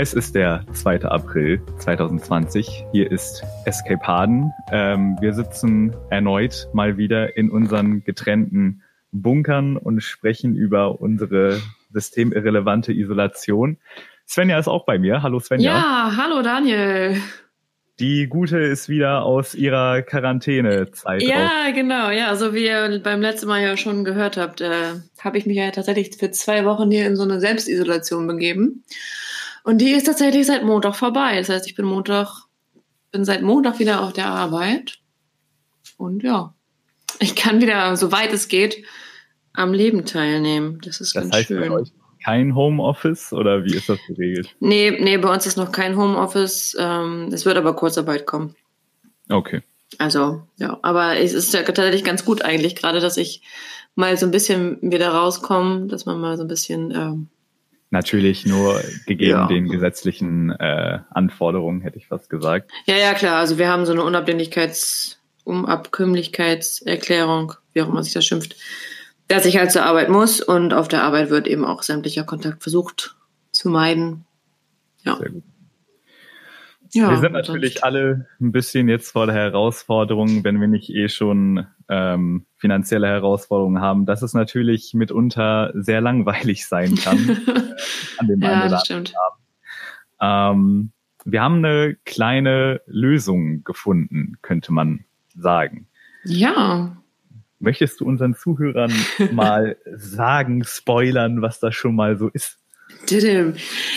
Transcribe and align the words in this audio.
Es 0.00 0.14
ist 0.14 0.36
der 0.36 0.64
2. 0.74 1.06
April 1.06 1.60
2020. 1.78 2.84
Hier 2.92 3.10
ist 3.10 3.42
Escape 3.64 4.06
Harden. 4.06 4.52
Ähm, 4.70 5.18
wir 5.20 5.34
sitzen 5.34 5.92
erneut 6.08 6.68
mal 6.72 6.96
wieder 6.96 7.36
in 7.36 7.50
unseren 7.50 8.04
getrennten 8.04 8.84
Bunkern 9.10 9.76
und 9.76 10.00
sprechen 10.00 10.54
über 10.54 11.00
unsere 11.00 11.60
systemirrelevante 11.92 12.92
Isolation. 12.92 13.78
Svenja 14.24 14.56
ist 14.60 14.68
auch 14.68 14.86
bei 14.86 15.00
mir. 15.00 15.24
Hallo 15.24 15.40
Svenja. 15.40 15.72
Ja, 15.72 16.12
hallo 16.16 16.42
Daniel. 16.42 17.20
Die 17.98 18.28
Gute 18.28 18.58
ist 18.58 18.88
wieder 18.88 19.24
aus 19.24 19.56
ihrer 19.56 20.02
Quarantänezeit. 20.02 21.22
Ja, 21.22 21.64
raus. 21.64 21.74
genau. 21.74 22.10
Ja, 22.10 22.36
so 22.36 22.54
wie 22.54 22.66
ihr 22.66 23.00
beim 23.02 23.20
letzten 23.20 23.48
Mal 23.48 23.62
ja 23.62 23.76
schon 23.76 24.04
gehört 24.04 24.36
habt, 24.36 24.60
äh, 24.60 25.00
habe 25.18 25.38
ich 25.38 25.46
mich 25.46 25.56
ja 25.56 25.72
tatsächlich 25.72 26.16
für 26.16 26.30
zwei 26.30 26.64
Wochen 26.64 26.88
hier 26.88 27.04
in 27.04 27.16
so 27.16 27.24
eine 27.24 27.40
Selbstisolation 27.40 28.28
begeben. 28.28 28.84
Und 29.68 29.82
die 29.82 29.90
ist 29.90 30.06
tatsächlich 30.06 30.46
seit 30.46 30.64
Montag 30.64 30.96
vorbei. 30.96 31.36
Das 31.36 31.50
heißt, 31.50 31.66
ich 31.66 31.74
bin 31.74 31.84
Montag, 31.84 32.46
bin 33.12 33.26
seit 33.26 33.42
Montag 33.42 33.78
wieder 33.78 34.02
auf 34.02 34.14
der 34.14 34.24
Arbeit. 34.24 34.98
Und 35.98 36.22
ja, 36.22 36.54
ich 37.18 37.36
kann 37.36 37.60
wieder, 37.60 37.94
soweit 37.98 38.32
es 38.32 38.48
geht, 38.48 38.82
am 39.52 39.74
Leben 39.74 40.06
teilnehmen. 40.06 40.80
Das 40.82 41.02
ist 41.02 41.14
das 41.14 41.22
ganz 41.22 41.34
heißt 41.34 41.48
schön. 41.48 41.68
Bei 41.68 41.70
euch 41.70 41.92
kein 42.24 42.54
Homeoffice 42.54 43.34
oder 43.34 43.62
wie 43.66 43.74
ist 43.74 43.90
das 43.90 43.98
geregelt? 44.06 44.56
Nee, 44.58 44.90
nee, 45.02 45.18
bei 45.18 45.30
uns 45.30 45.44
ist 45.44 45.58
noch 45.58 45.70
kein 45.70 45.98
Homeoffice. 45.98 46.74
Ähm, 46.80 47.28
es 47.30 47.44
wird 47.44 47.58
aber 47.58 47.76
Kurzarbeit 47.76 48.24
kommen. 48.24 48.56
Okay. 49.28 49.60
Also, 49.98 50.44
ja, 50.56 50.78
aber 50.80 51.18
es 51.18 51.34
ist 51.34 51.52
ja 51.52 51.62
tatsächlich 51.62 52.04
ganz 52.04 52.24
gut 52.24 52.40
eigentlich, 52.40 52.74
gerade 52.74 53.00
dass 53.00 53.18
ich 53.18 53.42
mal 53.96 54.16
so 54.16 54.24
ein 54.24 54.32
bisschen 54.32 54.78
wieder 54.80 55.10
rauskomme, 55.10 55.88
dass 55.88 56.06
man 56.06 56.18
mal 56.18 56.38
so 56.38 56.44
ein 56.44 56.48
bisschen 56.48 56.90
ähm, 56.90 57.28
Natürlich 57.90 58.44
nur 58.44 58.82
gegeben 59.06 59.30
ja. 59.30 59.46
den 59.46 59.68
gesetzlichen 59.68 60.50
äh, 60.50 60.98
Anforderungen, 61.10 61.80
hätte 61.80 61.96
ich 61.96 62.08
fast 62.08 62.28
gesagt. 62.28 62.70
Ja, 62.86 62.96
ja, 62.96 63.14
klar. 63.14 63.38
Also 63.38 63.56
wir 63.56 63.68
haben 63.68 63.86
so 63.86 63.92
eine 63.92 64.02
Unabhängigkeits-, 64.02 65.16
Unabkömmlichkeitserklärung, 65.44 67.54
wie 67.72 67.80
auch 67.80 67.88
immer 67.88 68.02
sich 68.02 68.12
das 68.12 68.26
schimpft, 68.26 68.56
dass 69.28 69.46
ich 69.46 69.56
halt 69.56 69.72
zur 69.72 69.84
Arbeit 69.84 70.10
muss 70.10 70.42
und 70.42 70.74
auf 70.74 70.88
der 70.88 71.02
Arbeit 71.02 71.30
wird 71.30 71.46
eben 71.46 71.64
auch 71.64 71.82
sämtlicher 71.82 72.24
Kontakt 72.24 72.62
versucht 72.62 73.16
zu 73.52 73.70
meiden. 73.70 74.26
Ja. 75.04 75.16
Sehr 75.16 75.30
gut. 75.30 75.44
Ja, 76.98 77.10
wir 77.10 77.18
sind 77.18 77.32
natürlich 77.32 77.74
sonst. 77.74 77.84
alle 77.84 78.26
ein 78.40 78.52
bisschen 78.52 78.88
jetzt 78.88 79.12
vor 79.12 79.26
der 79.26 79.34
Herausforderung, 79.34 80.44
wenn 80.44 80.60
wir 80.60 80.68
nicht 80.68 80.90
eh 80.90 81.08
schon 81.08 81.66
ähm, 81.88 82.46
finanzielle 82.56 83.06
Herausforderungen 83.06 83.80
haben, 83.80 84.06
dass 84.06 84.22
es 84.22 84.34
natürlich 84.34 84.94
mitunter 84.94 85.72
sehr 85.74 86.00
langweilig 86.00 86.66
sein 86.66 86.96
kann 86.96 87.18
äh, 87.28 87.60
an 88.18 88.26
dem 88.26 88.40
ja, 88.40 88.48
einen 88.52 88.68
oder 88.68 88.82
anderen 88.82 89.12
ähm, 90.20 90.92
wir 91.24 91.42
haben 91.42 91.64
eine 91.64 91.96
kleine 92.04 92.80
Lösung 92.86 93.64
gefunden, 93.64 94.38
könnte 94.42 94.72
man 94.72 95.04
sagen. 95.36 95.86
Ja. 96.24 96.96
Möchtest 97.58 98.00
du 98.00 98.06
unseren 98.06 98.34
Zuhörern 98.34 98.92
mal 99.32 99.76
sagen, 99.94 100.64
spoilern, 100.64 101.42
was 101.42 101.60
das 101.60 101.74
schon 101.74 101.94
mal 101.94 102.16
so 102.16 102.28
ist? 102.28 102.57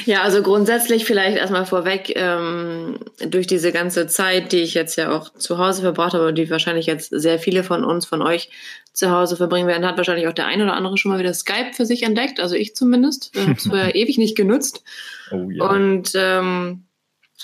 Ja, 0.05 0.21
also 0.21 0.41
grundsätzlich 0.41 1.05
vielleicht 1.05 1.37
erstmal 1.37 1.65
vorweg, 1.65 2.13
ähm, 2.15 2.99
durch 3.25 3.47
diese 3.47 3.71
ganze 3.71 4.07
Zeit, 4.07 4.51
die 4.51 4.61
ich 4.61 4.73
jetzt 4.73 4.97
ja 4.97 5.11
auch 5.11 5.33
zu 5.33 5.57
Hause 5.57 5.81
verbracht 5.81 6.13
habe, 6.13 6.33
die 6.33 6.49
wahrscheinlich 6.49 6.85
jetzt 6.85 7.09
sehr 7.09 7.39
viele 7.39 7.63
von 7.63 7.83
uns, 7.83 8.05
von 8.05 8.21
euch 8.21 8.49
zu 8.93 9.11
Hause 9.11 9.37
verbringen 9.37 9.67
werden, 9.67 9.85
hat 9.85 9.97
wahrscheinlich 9.97 10.27
auch 10.27 10.33
der 10.33 10.47
ein 10.47 10.61
oder 10.61 10.73
andere 10.73 10.97
schon 10.97 11.11
mal 11.11 11.19
wieder 11.19 11.33
Skype 11.33 11.73
für 11.73 11.85
sich 11.85 12.03
entdeckt, 12.03 12.39
also 12.39 12.55
ich 12.55 12.75
zumindest. 12.75 13.31
Ich 13.33 13.41
habe 13.41 13.53
es 13.53 13.67
vorher 13.67 13.95
ewig 13.95 14.17
nicht 14.17 14.35
genutzt. 14.35 14.83
Oh, 15.31 15.49
ja. 15.49 15.69
Und 15.69 16.11
ähm, 16.15 16.83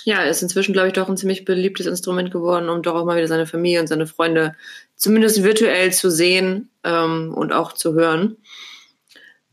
ja, 0.03 0.23
ist 0.23 0.41
inzwischen, 0.41 0.73
glaube 0.73 0.87
ich, 0.87 0.93
doch 0.93 1.09
ein 1.09 1.17
ziemlich 1.17 1.45
beliebtes 1.45 1.85
Instrument 1.85 2.31
geworden, 2.31 2.69
um 2.69 2.81
doch 2.81 2.95
auch 2.95 3.05
mal 3.05 3.17
wieder 3.17 3.27
seine 3.27 3.45
Familie 3.45 3.81
und 3.81 3.87
seine 3.87 4.07
Freunde 4.07 4.55
zumindest 4.95 5.43
virtuell 5.43 5.91
zu 5.93 6.09
sehen 6.09 6.69
ähm, 6.83 7.33
und 7.33 7.53
auch 7.53 7.73
zu 7.73 7.93
hören. 7.93 8.37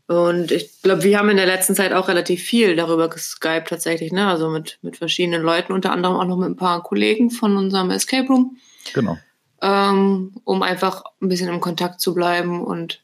Und 0.07 0.51
ich 0.51 0.81
glaube, 0.83 1.03
wir 1.03 1.17
haben 1.17 1.29
in 1.29 1.37
der 1.37 1.47
letzten 1.47 1.73
Zeit 1.73 1.91
auch 1.91 2.07
relativ 2.07 2.43
viel 2.43 2.75
darüber 2.75 3.09
geskypt 3.09 3.69
tatsächlich, 3.69 4.11
ne? 4.11 4.27
Also 4.27 4.49
mit, 4.49 4.77
mit 4.83 4.97
verschiedenen 4.97 5.41
Leuten, 5.41 5.73
unter 5.73 5.91
anderem 5.91 6.17
auch 6.17 6.25
noch 6.25 6.37
mit 6.37 6.49
ein 6.49 6.55
paar 6.55 6.83
Kollegen 6.83 7.31
von 7.31 7.57
unserem 7.57 7.89
Escape 7.89 8.27
Room. 8.27 8.57
Genau. 8.93 9.17
Ähm, 9.61 10.35
um 10.43 10.61
einfach 10.61 11.03
ein 11.21 11.29
bisschen 11.29 11.49
im 11.49 11.59
Kontakt 11.59 12.01
zu 12.01 12.13
bleiben 12.13 12.63
und 12.63 13.01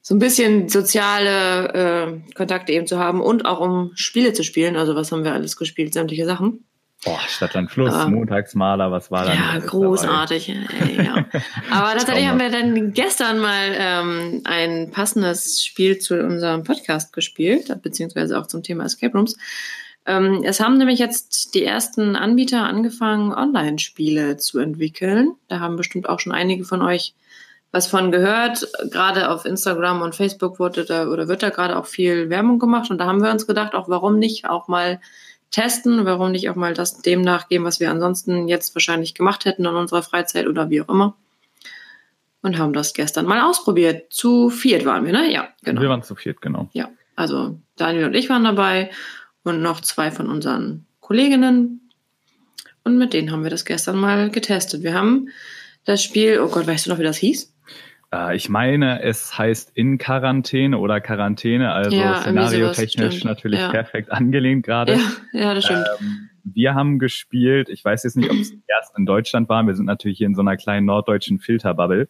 so 0.00 0.14
ein 0.14 0.20
bisschen 0.20 0.68
soziale 0.68 1.72
äh, 1.74 2.34
Kontakte 2.34 2.72
eben 2.72 2.86
zu 2.86 2.98
haben 2.98 3.20
und 3.20 3.44
auch 3.44 3.60
um 3.60 3.90
Spiele 3.94 4.32
zu 4.32 4.44
spielen. 4.44 4.76
Also 4.76 4.94
was 4.94 5.10
haben 5.10 5.24
wir 5.24 5.32
alles 5.32 5.56
gespielt? 5.56 5.92
Sämtliche 5.92 6.24
Sachen. 6.24 6.64
Boah, 7.04 7.20
Stadtland 7.28 7.70
Fluss, 7.70 7.94
ähm, 7.94 8.14
Montagsmaler, 8.14 8.90
was 8.90 9.10
war 9.10 9.24
da? 9.24 9.32
Ja, 9.32 9.58
großartig. 9.58 10.48
Ey, 10.48 11.04
ja. 11.04 11.24
Aber 11.70 11.92
tatsächlich 11.92 12.26
haben 12.26 12.40
wir 12.40 12.50
dann 12.50 12.92
gestern 12.92 13.38
mal 13.38 13.76
ähm, 13.78 14.40
ein 14.44 14.90
passendes 14.90 15.64
Spiel 15.64 15.98
zu 15.98 16.20
unserem 16.20 16.64
Podcast 16.64 17.12
gespielt, 17.12 17.72
beziehungsweise 17.82 18.38
auch 18.38 18.48
zum 18.48 18.64
Thema 18.64 18.84
Escape 18.84 19.16
Rooms. 19.16 19.36
Ähm, 20.06 20.42
es 20.42 20.58
haben 20.58 20.76
nämlich 20.76 20.98
jetzt 20.98 21.54
die 21.54 21.64
ersten 21.64 22.16
Anbieter 22.16 22.64
angefangen, 22.64 23.32
Online-Spiele 23.32 24.36
zu 24.38 24.58
entwickeln. 24.58 25.36
Da 25.46 25.60
haben 25.60 25.76
bestimmt 25.76 26.08
auch 26.08 26.18
schon 26.18 26.32
einige 26.32 26.64
von 26.64 26.82
euch 26.82 27.14
was 27.70 27.86
von 27.86 28.10
gehört. 28.10 28.66
Gerade 28.90 29.30
auf 29.30 29.44
Instagram 29.44 30.02
und 30.02 30.16
Facebook 30.16 30.58
wurde 30.58 30.84
da 30.84 31.06
oder 31.06 31.28
wird 31.28 31.42
da 31.42 31.50
gerade 31.50 31.76
auch 31.76 31.86
viel 31.86 32.30
Werbung 32.30 32.58
gemacht. 32.58 32.90
Und 32.90 32.98
da 32.98 33.06
haben 33.06 33.22
wir 33.22 33.30
uns 33.30 33.46
gedacht, 33.46 33.74
auch 33.74 33.88
warum 33.88 34.18
nicht 34.18 34.48
auch 34.48 34.66
mal 34.66 35.00
testen, 35.50 36.04
warum 36.04 36.32
nicht 36.32 36.50
auch 36.50 36.56
mal 36.56 36.74
das 36.74 37.00
dem 37.00 37.22
nachgehen, 37.22 37.64
was 37.64 37.80
wir 37.80 37.90
ansonsten 37.90 38.48
jetzt 38.48 38.74
wahrscheinlich 38.74 39.14
gemacht 39.14 39.44
hätten 39.44 39.64
in 39.64 39.74
unserer 39.74 40.02
Freizeit 40.02 40.46
oder 40.46 40.70
wie 40.70 40.82
auch 40.82 40.88
immer. 40.88 41.16
Und 42.42 42.58
haben 42.58 42.72
das 42.72 42.94
gestern 42.94 43.26
mal 43.26 43.40
ausprobiert. 43.40 44.12
Zu 44.12 44.50
viert 44.50 44.84
waren 44.84 45.04
wir, 45.04 45.12
ne? 45.12 45.32
Ja, 45.32 45.48
genau. 45.62 45.80
Wir 45.80 45.88
waren 45.88 46.02
zu 46.02 46.14
viert, 46.14 46.40
genau. 46.40 46.68
Ja, 46.72 46.88
also 47.16 47.58
Daniel 47.76 48.06
und 48.06 48.14
ich 48.14 48.28
waren 48.28 48.44
dabei 48.44 48.90
und 49.42 49.60
noch 49.62 49.80
zwei 49.80 50.10
von 50.10 50.28
unseren 50.28 50.86
Kolleginnen. 51.00 51.90
Und 52.84 52.96
mit 52.96 53.12
denen 53.12 53.32
haben 53.32 53.42
wir 53.42 53.50
das 53.50 53.64
gestern 53.64 53.96
mal 53.96 54.30
getestet. 54.30 54.82
Wir 54.82 54.94
haben 54.94 55.28
das 55.84 56.02
Spiel, 56.02 56.40
oh 56.40 56.48
Gott, 56.48 56.66
weißt 56.66 56.86
du 56.86 56.90
noch, 56.90 56.98
wie 56.98 57.04
das 57.04 57.16
hieß? 57.16 57.52
Äh, 58.12 58.36
ich 58.36 58.48
meine, 58.48 59.02
es 59.02 59.36
heißt 59.36 59.72
in 59.74 59.98
Quarantäne 59.98 60.78
oder 60.78 61.00
Quarantäne, 61.00 61.72
also 61.72 61.96
ja, 61.96 62.20
szenariotechnisch 62.20 63.24
natürlich 63.24 63.60
ja. 63.60 63.70
perfekt 63.70 64.10
angelehnt 64.12 64.64
gerade. 64.64 64.94
Ja, 64.94 65.00
ja, 65.32 65.54
das 65.54 65.64
stimmt. 65.64 65.86
Ähm, 66.00 66.30
wir 66.44 66.74
haben 66.74 66.98
gespielt, 66.98 67.68
ich 67.68 67.84
weiß 67.84 68.04
jetzt 68.04 68.16
nicht, 68.16 68.30
ob 68.30 68.36
es 68.36 68.52
erst 68.66 68.96
in 68.96 69.04
Deutschland 69.04 69.48
war, 69.48 69.66
wir 69.66 69.74
sind 69.74 69.86
natürlich 69.86 70.18
hier 70.18 70.26
in 70.26 70.34
so 70.34 70.40
einer 70.40 70.56
kleinen 70.56 70.86
norddeutschen 70.86 71.38
Filterbubble. 71.38 72.08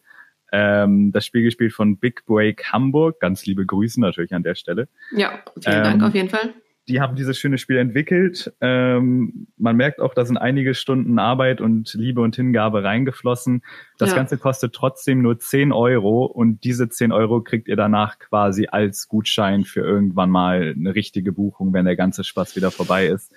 Ähm, 0.50 1.12
das 1.12 1.26
Spiel 1.26 1.42
gespielt 1.42 1.74
von 1.74 1.98
Big 1.98 2.24
Break 2.24 2.72
Hamburg. 2.72 3.20
Ganz 3.20 3.44
liebe 3.44 3.66
Grüße 3.66 4.00
natürlich 4.00 4.32
an 4.32 4.42
der 4.42 4.54
Stelle. 4.54 4.88
Ja, 5.14 5.40
vielen 5.60 5.76
ähm, 5.76 5.82
Dank 5.82 6.02
auf 6.02 6.14
jeden 6.14 6.30
Fall 6.30 6.54
die 6.88 7.00
haben 7.00 7.16
dieses 7.16 7.38
schöne 7.38 7.58
Spiel 7.58 7.76
entwickelt. 7.76 8.52
Ähm, 8.60 9.46
man 9.58 9.76
merkt 9.76 10.00
auch, 10.00 10.14
da 10.14 10.24
sind 10.24 10.38
einige 10.38 10.74
Stunden 10.74 11.18
Arbeit 11.18 11.60
und 11.60 11.92
Liebe 11.94 12.22
und 12.22 12.34
Hingabe 12.34 12.82
reingeflossen. 12.82 13.62
Das 13.98 14.10
ja. 14.10 14.16
Ganze 14.16 14.38
kostet 14.38 14.74
trotzdem 14.74 15.20
nur 15.20 15.38
10 15.38 15.72
Euro 15.72 16.24
und 16.24 16.64
diese 16.64 16.88
10 16.88 17.12
Euro 17.12 17.42
kriegt 17.42 17.68
ihr 17.68 17.76
danach 17.76 18.18
quasi 18.18 18.68
als 18.70 19.06
Gutschein 19.06 19.64
für 19.64 19.80
irgendwann 19.80 20.30
mal 20.30 20.74
eine 20.76 20.94
richtige 20.94 21.32
Buchung, 21.32 21.74
wenn 21.74 21.84
der 21.84 21.96
ganze 21.96 22.24
Spaß 22.24 22.56
wieder 22.56 22.70
vorbei 22.70 23.06
ist. 23.06 23.32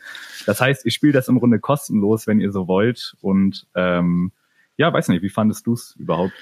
Das 0.45 0.61
heißt, 0.61 0.85
ihr 0.85 0.91
spielt 0.91 1.15
das 1.15 1.27
im 1.27 1.39
Grunde 1.39 1.59
kostenlos, 1.59 2.27
wenn 2.27 2.39
ihr 2.39 2.53
so 2.53 2.67
wollt. 2.67 3.15
Und 3.21 3.67
ähm, 3.75 4.31
ja, 4.77 4.91
weiß 4.93 5.09
nicht, 5.09 5.23
wie 5.23 5.29
fandest 5.29 5.67
du 5.67 5.73
es 5.73 5.95
überhaupt? 5.99 6.33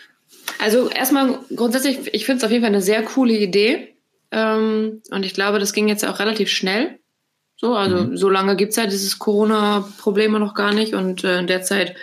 Also 0.62 0.90
erstmal 0.90 1.40
grundsätzlich, 1.56 2.14
ich 2.14 2.26
finde 2.26 2.38
es 2.38 2.44
auf 2.44 2.52
jeden 2.52 2.64
Fall 2.64 2.72
eine 2.72 2.84
sehr 2.84 3.02
coole 3.02 3.34
Idee. 3.34 3.96
Ähm, 4.32 5.02
und 5.12 5.26
ich 5.26 5.34
glaube, 5.34 5.60
das 5.60 5.74
ging 5.74 5.88
jetzt 5.88 6.06
auch 6.06 6.20
relativ 6.20 6.50
schnell. 6.50 7.00
So, 7.56 7.76
also 7.76 8.06
mhm. 8.06 8.18
so 8.18 8.30
lange 8.30 8.56
gibt's 8.56 8.78
ja 8.78 8.86
dieses 8.86 9.20
Corona-Problem 9.20 10.34
noch 10.34 10.54
gar 10.54 10.74
nicht. 10.74 10.94
Und 10.94 11.24
äh, 11.24 11.40
in 11.40 11.48
der 11.48 11.62
Zeit 11.62 11.96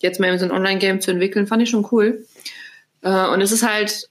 jetzt 0.00 0.20
mal 0.20 0.38
so 0.38 0.44
ein 0.44 0.52
Online-Game 0.52 1.00
zu 1.00 1.10
entwickeln, 1.10 1.46
fand 1.46 1.62
ich 1.62 1.70
schon 1.70 1.86
cool. 1.90 2.26
Äh, 3.02 3.26
und 3.28 3.40
es 3.40 3.52
ist 3.52 3.66
halt 3.66 4.08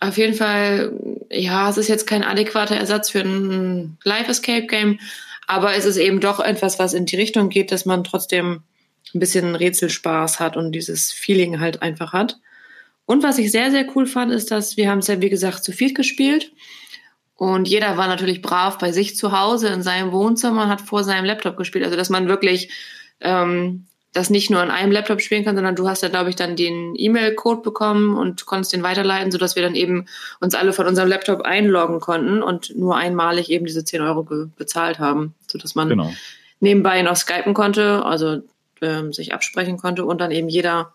auf 0.00 0.16
jeden 0.16 0.34
Fall, 0.34 0.92
ja, 1.30 1.68
es 1.68 1.76
ist 1.76 1.88
jetzt 1.88 2.06
kein 2.06 2.22
adäquater 2.22 2.76
Ersatz 2.76 3.10
für 3.10 3.20
ein 3.20 3.98
Live-Escape-Game, 4.04 5.00
aber 5.46 5.74
es 5.74 5.84
ist 5.84 5.96
eben 5.96 6.20
doch 6.20 6.40
etwas, 6.40 6.78
was 6.78 6.94
in 6.94 7.06
die 7.06 7.16
Richtung 7.16 7.48
geht, 7.48 7.72
dass 7.72 7.84
man 7.84 8.04
trotzdem 8.04 8.62
ein 9.14 9.20
bisschen 9.20 9.54
Rätselspaß 9.56 10.40
hat 10.40 10.56
und 10.56 10.72
dieses 10.72 11.10
Feeling 11.10 11.58
halt 11.58 11.82
einfach 11.82 12.12
hat. 12.12 12.38
Und 13.08 13.22
was 13.22 13.38
ich 13.38 13.50
sehr, 13.50 13.70
sehr 13.70 13.86
cool 13.96 14.04
fand, 14.04 14.30
ist, 14.30 14.50
dass 14.50 14.76
wir 14.76 14.90
haben 14.90 14.98
es 14.98 15.06
ja, 15.06 15.22
wie 15.22 15.30
gesagt, 15.30 15.64
zu 15.64 15.72
viel 15.72 15.94
gespielt. 15.94 16.52
Und 17.36 17.66
jeder 17.66 17.96
war 17.96 18.06
natürlich 18.06 18.42
brav 18.42 18.76
bei 18.76 18.92
sich 18.92 19.16
zu 19.16 19.32
Hause 19.32 19.68
in 19.68 19.82
seinem 19.82 20.12
Wohnzimmer 20.12 20.64
und 20.64 20.68
hat 20.68 20.82
vor 20.82 21.04
seinem 21.04 21.24
Laptop 21.24 21.56
gespielt. 21.56 21.86
Also, 21.86 21.96
dass 21.96 22.10
man 22.10 22.28
wirklich 22.28 22.70
ähm, 23.20 23.86
das 24.12 24.28
nicht 24.28 24.50
nur 24.50 24.60
an 24.60 24.70
einem 24.70 24.92
Laptop 24.92 25.22
spielen 25.22 25.42
kann, 25.42 25.56
sondern 25.56 25.74
du 25.74 25.88
hast 25.88 26.02
ja, 26.02 26.10
glaube 26.10 26.28
ich, 26.28 26.36
dann 26.36 26.54
den 26.54 26.92
E-Mail-Code 26.98 27.62
bekommen 27.62 28.14
und 28.14 28.44
konntest 28.44 28.74
den 28.74 28.82
weiterleiten, 28.82 29.32
sodass 29.32 29.56
wir 29.56 29.62
dann 29.62 29.74
eben 29.74 30.04
uns 30.40 30.54
alle 30.54 30.74
von 30.74 30.86
unserem 30.86 31.08
Laptop 31.08 31.40
einloggen 31.40 32.00
konnten 32.00 32.42
und 32.42 32.76
nur 32.76 32.94
einmalig 32.94 33.48
eben 33.48 33.64
diese 33.64 33.86
10 33.86 34.02
Euro 34.02 34.28
bezahlt 34.58 34.98
haben, 34.98 35.34
sodass 35.46 35.74
man 35.74 35.88
genau. 35.88 36.12
nebenbei 36.60 37.00
noch 37.00 37.16
skypen 37.16 37.54
konnte, 37.54 38.04
also 38.04 38.42
ähm, 38.82 39.14
sich 39.14 39.32
absprechen 39.32 39.78
konnte 39.78 40.04
und 40.04 40.20
dann 40.20 40.30
eben 40.30 40.50
jeder 40.50 40.92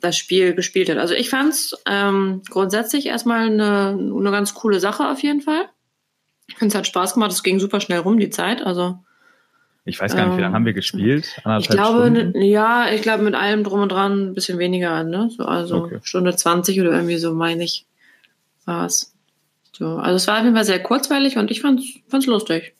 das 0.00 0.16
Spiel 0.16 0.54
gespielt 0.54 0.88
hat. 0.90 0.98
Also 0.98 1.14
ich 1.14 1.30
fand 1.30 1.50
es 1.50 1.76
ähm, 1.86 2.42
grundsätzlich 2.48 3.06
erstmal 3.06 3.46
eine, 3.46 3.98
eine 3.98 4.30
ganz 4.30 4.54
coole 4.54 4.80
Sache 4.80 5.08
auf 5.08 5.22
jeden 5.22 5.40
Fall. 5.40 5.68
Ich 6.48 6.56
finde, 6.56 6.72
es 6.72 6.78
hat 6.78 6.86
Spaß 6.86 7.14
gemacht. 7.14 7.32
Es 7.32 7.42
ging 7.42 7.60
super 7.60 7.80
schnell 7.80 8.00
rum, 8.00 8.18
die 8.18 8.30
Zeit. 8.30 8.64
Also 8.64 8.98
ich 9.84 10.00
weiß 10.00 10.14
gar 10.14 10.26
nicht, 10.26 10.36
wie 10.36 10.42
lange 10.42 10.54
haben 10.54 10.66
wir 10.66 10.70
ähm, 10.70 10.76
gespielt? 10.76 11.40
ich 11.60 11.68
glaube, 11.68 12.06
Stunden? 12.06 12.42
ja, 12.42 12.90
ich 12.92 13.02
glaube 13.02 13.24
mit 13.24 13.34
allem 13.34 13.64
drum 13.64 13.80
und 13.80 13.90
dran 13.90 14.28
ein 14.28 14.34
bisschen 14.34 14.58
weniger, 14.58 15.02
ne? 15.02 15.30
So, 15.34 15.44
also 15.44 15.76
okay. 15.84 15.98
Stunde 16.02 16.36
20 16.36 16.80
oder 16.80 16.92
irgendwie 16.92 17.16
so, 17.16 17.32
meine 17.32 17.64
ich, 17.64 17.86
war 18.66 18.84
es. 18.84 19.14
So, 19.72 19.96
also 19.96 20.16
es 20.16 20.26
war 20.26 20.38
auf 20.38 20.44
jeden 20.44 20.54
Fall 20.54 20.64
sehr 20.64 20.82
kurzweilig 20.82 21.38
und 21.38 21.50
ich 21.50 21.62
fand 21.62 21.80
es 21.80 22.26
lustig. 22.26 22.74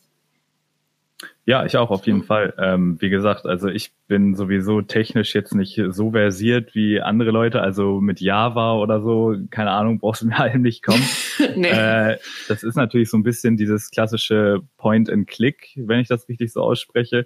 Ja, 1.45 1.65
ich 1.65 1.77
auch 1.77 1.89
auf 1.89 2.05
jeden 2.05 2.23
Fall. 2.23 2.53
Ähm, 2.59 2.97
wie 2.99 3.09
gesagt, 3.09 3.45
also 3.45 3.69
ich 3.69 3.91
bin 4.07 4.35
sowieso 4.35 4.81
technisch 4.81 5.33
jetzt 5.33 5.55
nicht 5.55 5.81
so 5.89 6.11
versiert 6.11 6.75
wie 6.75 7.01
andere 7.01 7.31
Leute. 7.31 7.61
Also 7.61 7.99
mit 8.01 8.21
Java 8.21 8.73
oder 8.73 9.01
so, 9.01 9.35
keine 9.49 9.71
Ahnung, 9.71 9.99
brauchst 9.99 10.21
du 10.21 10.27
mir 10.27 10.37
halt 10.37 10.55
nicht 10.59 10.83
kommen. 10.83 11.03
nee. 11.55 11.69
äh, 11.69 12.17
das 12.47 12.61
ist 12.61 12.75
natürlich 12.75 13.09
so 13.09 13.17
ein 13.17 13.23
bisschen 13.23 13.57
dieses 13.57 13.89
klassische 13.89 14.61
Point-and-Click, 14.77 15.71
wenn 15.75 15.99
ich 15.99 16.07
das 16.07 16.29
richtig 16.29 16.53
so 16.53 16.61
ausspreche. 16.61 17.25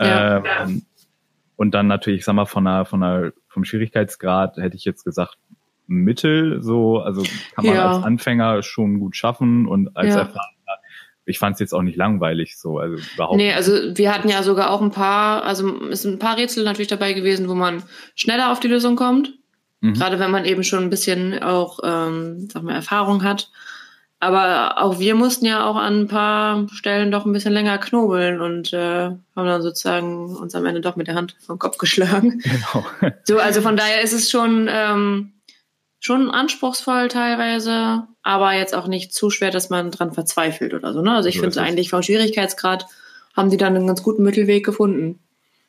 Ja. 0.00 0.42
Ähm, 0.62 0.82
und 1.56 1.72
dann 1.72 1.86
natürlich, 1.86 2.20
ich 2.20 2.24
sag 2.24 2.32
mal, 2.32 2.46
von 2.46 2.66
einer, 2.66 2.86
von 2.86 3.02
einer, 3.02 3.32
vom 3.48 3.64
Schwierigkeitsgrad 3.64 4.56
hätte 4.56 4.76
ich 4.76 4.86
jetzt 4.86 5.04
gesagt, 5.04 5.36
Mittel, 5.86 6.62
so, 6.62 7.00
also 7.00 7.22
kann 7.54 7.66
man 7.66 7.74
ja. 7.74 7.90
als 7.90 8.04
Anfänger 8.04 8.62
schon 8.62 9.00
gut 9.00 9.16
schaffen 9.16 9.66
und 9.66 9.94
als 9.96 10.14
ja. 10.14 10.20
Erfahrener 10.20 10.59
ich 11.30 11.38
fand 11.38 11.54
es 11.54 11.60
jetzt 11.60 11.72
auch 11.72 11.82
nicht 11.82 11.96
langweilig 11.96 12.58
so, 12.58 12.78
also 12.78 12.96
überhaupt. 13.14 13.36
Nee, 13.36 13.52
also 13.52 13.72
wir 13.96 14.12
hatten 14.12 14.28
ja 14.28 14.42
sogar 14.42 14.70
auch 14.70 14.82
ein 14.82 14.90
paar, 14.90 15.44
also 15.44 15.88
es 15.90 16.02
sind 16.02 16.14
ein 16.14 16.18
paar 16.18 16.36
Rätsel 16.36 16.64
natürlich 16.64 16.88
dabei 16.88 17.12
gewesen, 17.12 17.48
wo 17.48 17.54
man 17.54 17.82
schneller 18.14 18.52
auf 18.52 18.60
die 18.60 18.68
Lösung 18.68 18.96
kommt. 18.96 19.32
Mhm. 19.80 19.94
Gerade 19.94 20.18
wenn 20.18 20.30
man 20.30 20.44
eben 20.44 20.64
schon 20.64 20.82
ein 20.82 20.90
bisschen 20.90 21.42
auch, 21.42 21.78
ähm, 21.82 22.48
sag 22.52 22.62
mal, 22.62 22.74
Erfahrung 22.74 23.22
hat. 23.22 23.50
Aber 24.22 24.82
auch 24.82 24.98
wir 24.98 25.14
mussten 25.14 25.46
ja 25.46 25.64
auch 25.64 25.76
an 25.76 26.00
ein 26.00 26.08
paar 26.08 26.66
Stellen 26.72 27.10
doch 27.10 27.24
ein 27.24 27.32
bisschen 27.32 27.54
länger 27.54 27.78
knobeln 27.78 28.42
und 28.42 28.70
äh, 28.74 29.04
haben 29.06 29.18
dann 29.34 29.62
sozusagen 29.62 30.36
uns 30.36 30.54
am 30.54 30.66
Ende 30.66 30.82
doch 30.82 30.96
mit 30.96 31.06
der 31.06 31.14
Hand 31.14 31.36
vom 31.40 31.58
Kopf 31.58 31.78
geschlagen. 31.78 32.40
Genau. 32.40 32.84
So, 33.24 33.38
also 33.38 33.62
von 33.62 33.76
daher 33.76 34.02
ist 34.02 34.12
es 34.12 34.28
schon, 34.30 34.68
ähm, 34.70 35.32
schon 36.00 36.30
anspruchsvoll 36.30 37.08
teilweise, 37.08 38.04
aber 38.22 38.54
jetzt 38.54 38.74
auch 38.74 38.88
nicht 38.88 39.12
zu 39.12 39.30
schwer, 39.30 39.50
dass 39.50 39.70
man 39.70 39.90
dran 39.90 40.12
verzweifelt 40.12 40.74
oder 40.74 40.92
so. 40.92 41.02
Ne? 41.02 41.12
Also 41.12 41.28
ich 41.28 41.36
so 41.36 41.42
finde 41.42 41.60
eigentlich 41.60 41.90
vom 41.90 42.02
Schwierigkeitsgrad 42.02 42.86
haben 43.36 43.50
die 43.50 43.56
dann 43.56 43.76
einen 43.76 43.86
ganz 43.86 44.02
guten 44.02 44.22
Mittelweg 44.22 44.64
gefunden. 44.64 45.20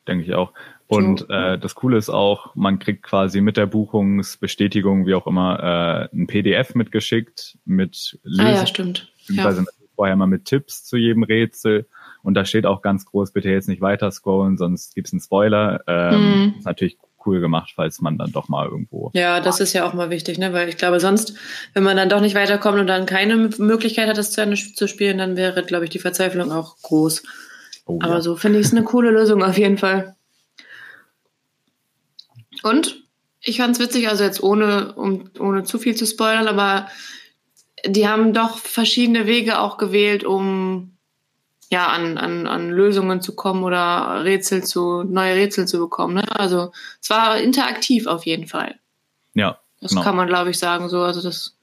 Denke 0.08 0.24
ich 0.24 0.34
auch. 0.34 0.54
Und 0.88 1.30
äh, 1.30 1.58
das 1.58 1.76
Coole 1.76 1.98
ist 1.98 2.10
auch, 2.10 2.54
man 2.56 2.80
kriegt 2.80 3.04
quasi 3.04 3.40
mit 3.40 3.56
der 3.56 3.66
Buchungsbestätigung, 3.66 5.06
wie 5.06 5.14
auch 5.14 5.28
immer, 5.28 6.10
äh, 6.12 6.16
ein 6.16 6.28
PDF 6.28 6.76
mitgeschickt 6.76 7.58
mit 7.66 8.20
Lösungen. 8.24 8.48
Ah 8.48 8.56
ja, 8.56 8.66
stimmt. 8.66 9.14
Beziehungsweise 9.20 9.62
ja. 9.62 9.68
vorher 9.96 10.16
mal 10.18 10.28
mit 10.28 10.46
Tipps 10.46 10.84
zu 10.84 10.98
jedem 10.98 11.24
Rätsel. 11.24 11.88
Und 12.24 12.34
da 12.34 12.44
steht 12.44 12.66
auch 12.66 12.82
ganz 12.82 13.06
groß, 13.06 13.32
bitte 13.32 13.50
jetzt 13.50 13.70
nicht 13.70 13.82
weiter 13.82 14.12
scrollen, 14.12 14.58
sonst 14.58 14.94
gibt's 14.94 15.14
einen 15.14 15.22
Spoiler. 15.22 15.82
Ähm, 15.88 16.20
mhm. 16.20 16.54
Ist 16.58 16.66
natürlich 16.66 16.98
cool 17.26 17.40
gemacht, 17.40 17.74
falls 17.76 18.02
man 18.02 18.18
dann 18.18 18.32
doch 18.32 18.50
mal 18.50 18.68
irgendwo. 18.68 19.12
Ja, 19.14 19.40
das 19.40 19.60
ist 19.60 19.74
ja 19.74 19.86
auch 19.88 19.94
mal 19.94 20.10
wichtig, 20.10 20.38
ne? 20.38 20.54
Weil 20.54 20.70
ich 20.70 20.78
glaube, 20.78 21.00
sonst, 21.00 21.34
wenn 21.74 21.84
man 21.84 21.98
dann 21.98 22.10
doch 22.10 22.22
nicht 22.22 22.36
weiterkommt 22.36 22.80
und 22.80 22.88
dann 22.88 23.06
keine 23.06 23.50
Möglichkeit 23.58 24.08
hat, 24.08 24.18
das 24.18 24.32
zu 24.32 24.42
Ende 24.42 24.56
zu 24.56 24.88
spielen, 24.88 25.18
dann 25.18 25.38
wäre, 25.38 25.64
glaube 25.64 25.86
ich, 25.86 25.90
die 25.90 26.00
Verzweiflung 26.00 26.52
auch 26.52 26.78
groß. 26.82 27.24
Oh, 27.86 28.00
Aber 28.02 28.16
ja. 28.16 28.22
so 28.22 28.36
finde 28.36 28.60
ich 28.60 28.68
es 28.68 28.72
eine 28.72 28.84
coole 28.84 29.12
Lösung 29.12 29.44
auf 29.44 29.58
jeden 29.58 29.78
Fall. 29.78 30.16
Und 32.64 33.04
ich 33.42 33.58
fand 33.58 33.76
es 33.76 33.82
witzig, 33.82 34.08
also 34.08 34.24
jetzt 34.24 34.44
ohne, 34.44 34.94
um, 34.94 35.30
ohne 35.40 35.64
zu 35.64 35.80
viel 35.80 35.96
zu 35.96 36.06
spoilern, 36.06 36.48
aber 36.48 36.88
die 37.86 38.08
haben 38.08 38.34
doch 38.34 38.60
verschiedene 38.60 39.26
Wege 39.26 39.60
auch 39.60 39.78
gewählt, 39.78 40.24
um 40.24 40.98
ja, 41.72 41.88
an, 41.88 42.18
an, 42.18 42.48
an 42.48 42.70
Lösungen 42.70 43.22
zu 43.22 43.34
kommen 43.34 43.64
oder 43.64 44.26
Rätsel 44.26 44.62
zu, 44.64 45.04
neue 45.04 45.36
Rätsel 45.36 45.68
zu 45.68 45.80
bekommen. 45.80 46.16
Ne? 46.16 46.24
Also 46.28 46.74
es 47.02 47.10
war 47.10 47.38
interaktiv 47.38 48.08
auf 48.08 48.26
jeden 48.26 48.46
Fall. 48.46 48.76
Ja. 49.34 49.58
Das 49.80 49.92
genau. 49.92 50.04
kann 50.04 50.18
man, 50.18 50.28
glaube 50.28 50.52
ich, 50.52 50.60
sagen. 50.60 50.90
So, 50.90 51.02
also 51.02 51.22
das, 51.22 51.56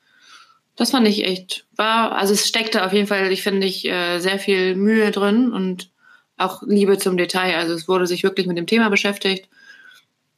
das 0.76 0.93
fand 0.93 1.06
ich 1.06 1.25
echt, 1.25 1.66
war, 1.76 2.12
also 2.12 2.32
es 2.32 2.49
steckte 2.49 2.87
auf 2.87 2.94
jeden 2.94 3.06
Fall, 3.06 3.31
ich 3.31 3.43
finde 3.43 3.66
ich, 3.66 3.87
äh, 3.87 4.19
sehr 4.19 4.38
viel 4.38 4.76
Mühe 4.76 5.10
drin 5.10 5.52
und 5.52 5.90
auch 6.38 6.62
Liebe 6.62 6.96
zum 6.96 7.19
Detail. 7.19 7.56
Also 7.56 7.75
es 7.75 7.87
wurde 7.87 8.06
sich 8.06 8.22
wirklich 8.22 8.46
mit 8.46 8.56
dem 8.56 8.66
Thema 8.66 8.88
beschäftigt. 8.88 9.50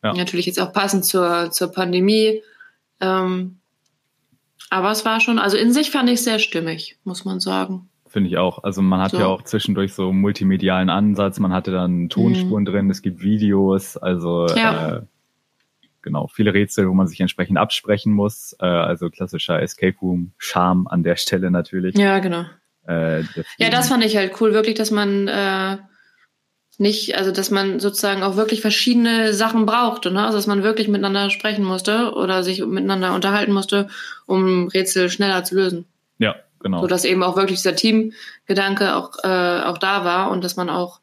Ja. 0.03 0.15
Natürlich 0.15 0.47
jetzt 0.47 0.59
auch 0.59 0.73
passend 0.73 1.05
zur, 1.05 1.53
zur 1.53 1.71
Pandemie. 1.71 2.43
Ähm, 3.01 3.61
aber 4.69 4.91
es 4.91 5.05
war 5.05 5.21
schon, 5.21 5.39
also 5.39 5.57
in 5.57 5.73
sich 5.73 5.93
fand 5.93 6.11
ich 6.11 6.23
sehr 6.23 6.41
stimmig, 6.41 6.99
muss 7.05 7.25
man 7.25 7.39
sagen. 7.39 7.90
Finde 8.11 8.29
ich 8.29 8.39
auch. 8.39 8.65
Also 8.65 8.83
man 8.83 9.01
hat 9.01 9.13
so. 9.13 9.19
ja 9.19 9.27
auch 9.27 9.43
zwischendurch 9.43 9.95
so 9.95 10.13
multimedialen 10.13 10.91
Ansatz, 10.91 11.39
man 11.39 11.53
hatte 11.53 11.71
dann 11.71 12.09
Tonspuren 12.09 12.65
mhm. 12.65 12.67
drin, 12.67 12.91
es 12.91 13.03
gibt 13.03 13.23
Videos, 13.23 13.97
also 13.97 14.49
ja. 14.49 14.97
äh, 14.97 15.03
genau, 16.03 16.27
viele 16.27 16.53
Rätsel, 16.53 16.89
wo 16.89 16.93
man 16.93 17.07
sich 17.07 17.21
entsprechend 17.21 17.57
absprechen 17.57 18.13
muss. 18.13 18.57
Äh, 18.59 18.67
also 18.67 19.11
klassischer 19.11 19.63
Escape 19.63 19.97
Room, 20.03 20.33
Charme 20.39 20.89
an 20.89 21.05
der 21.05 21.15
Stelle 21.15 21.53
natürlich. 21.53 21.97
Ja, 21.97 22.19
genau. 22.19 22.47
Äh, 22.89 23.21
ja, 23.59 23.71
das 23.71 23.89
fand 23.89 24.05
ich 24.05 24.17
halt 24.17 24.41
cool, 24.41 24.55
wirklich, 24.55 24.75
dass 24.75 24.91
man 24.91 25.29
äh, 25.29 25.77
nicht, 26.79 27.17
also 27.17 27.31
dass 27.31 27.53
man 27.53 27.79
sozusagen 27.79 28.25
auch 28.25 28.35
wirklich 28.35 28.61
verschiedene 28.61 29.35
Sachen 29.35 29.67
brauchte, 29.67 30.11
ne? 30.11 30.25
Also 30.25 30.39
dass 30.39 30.49
man 30.49 30.65
wirklich 30.65 30.89
miteinander 30.89 31.31
sprechen 31.31 31.65
musste 31.65 32.13
oder 32.15 32.43
sich 32.43 32.65
miteinander 32.67 33.15
unterhalten 33.15 33.53
musste, 33.53 33.89
um 34.27 34.67
Rätsel 34.67 35.11
schneller 35.11 35.45
zu 35.45 35.55
lösen. 35.55 35.85
Ja, 36.19 36.35
genau. 36.61 36.81
So 36.81 36.87
dass 36.87 37.05
eben 37.05 37.23
auch 37.23 37.37
wirklich 37.37 37.59
dieser 37.59 37.77
Teamgedanke 37.77 38.95
auch, 38.97 39.13
äh, 39.23 39.63
auch 39.63 39.79
da 39.79 40.05
war 40.05 40.31
und 40.31 40.45
dass 40.45 40.57
man 40.57 40.71
auch, 40.71 41.01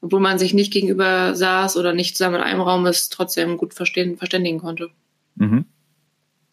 obwohl 0.00 0.20
man 0.20 0.38
sich 0.38 0.54
nicht 0.54 0.72
gegenüber 0.72 1.34
saß 1.34 1.76
oder 1.76 1.92
nicht 1.92 2.16
zusammen 2.16 2.36
in 2.36 2.42
einem 2.42 2.60
Raum 2.60 2.86
ist, 2.86 3.12
trotzdem 3.12 3.58
gut 3.58 3.74
verstehen, 3.74 4.16
verständigen 4.16 4.58
konnte. 4.58 4.90
Mhm. 5.36 5.66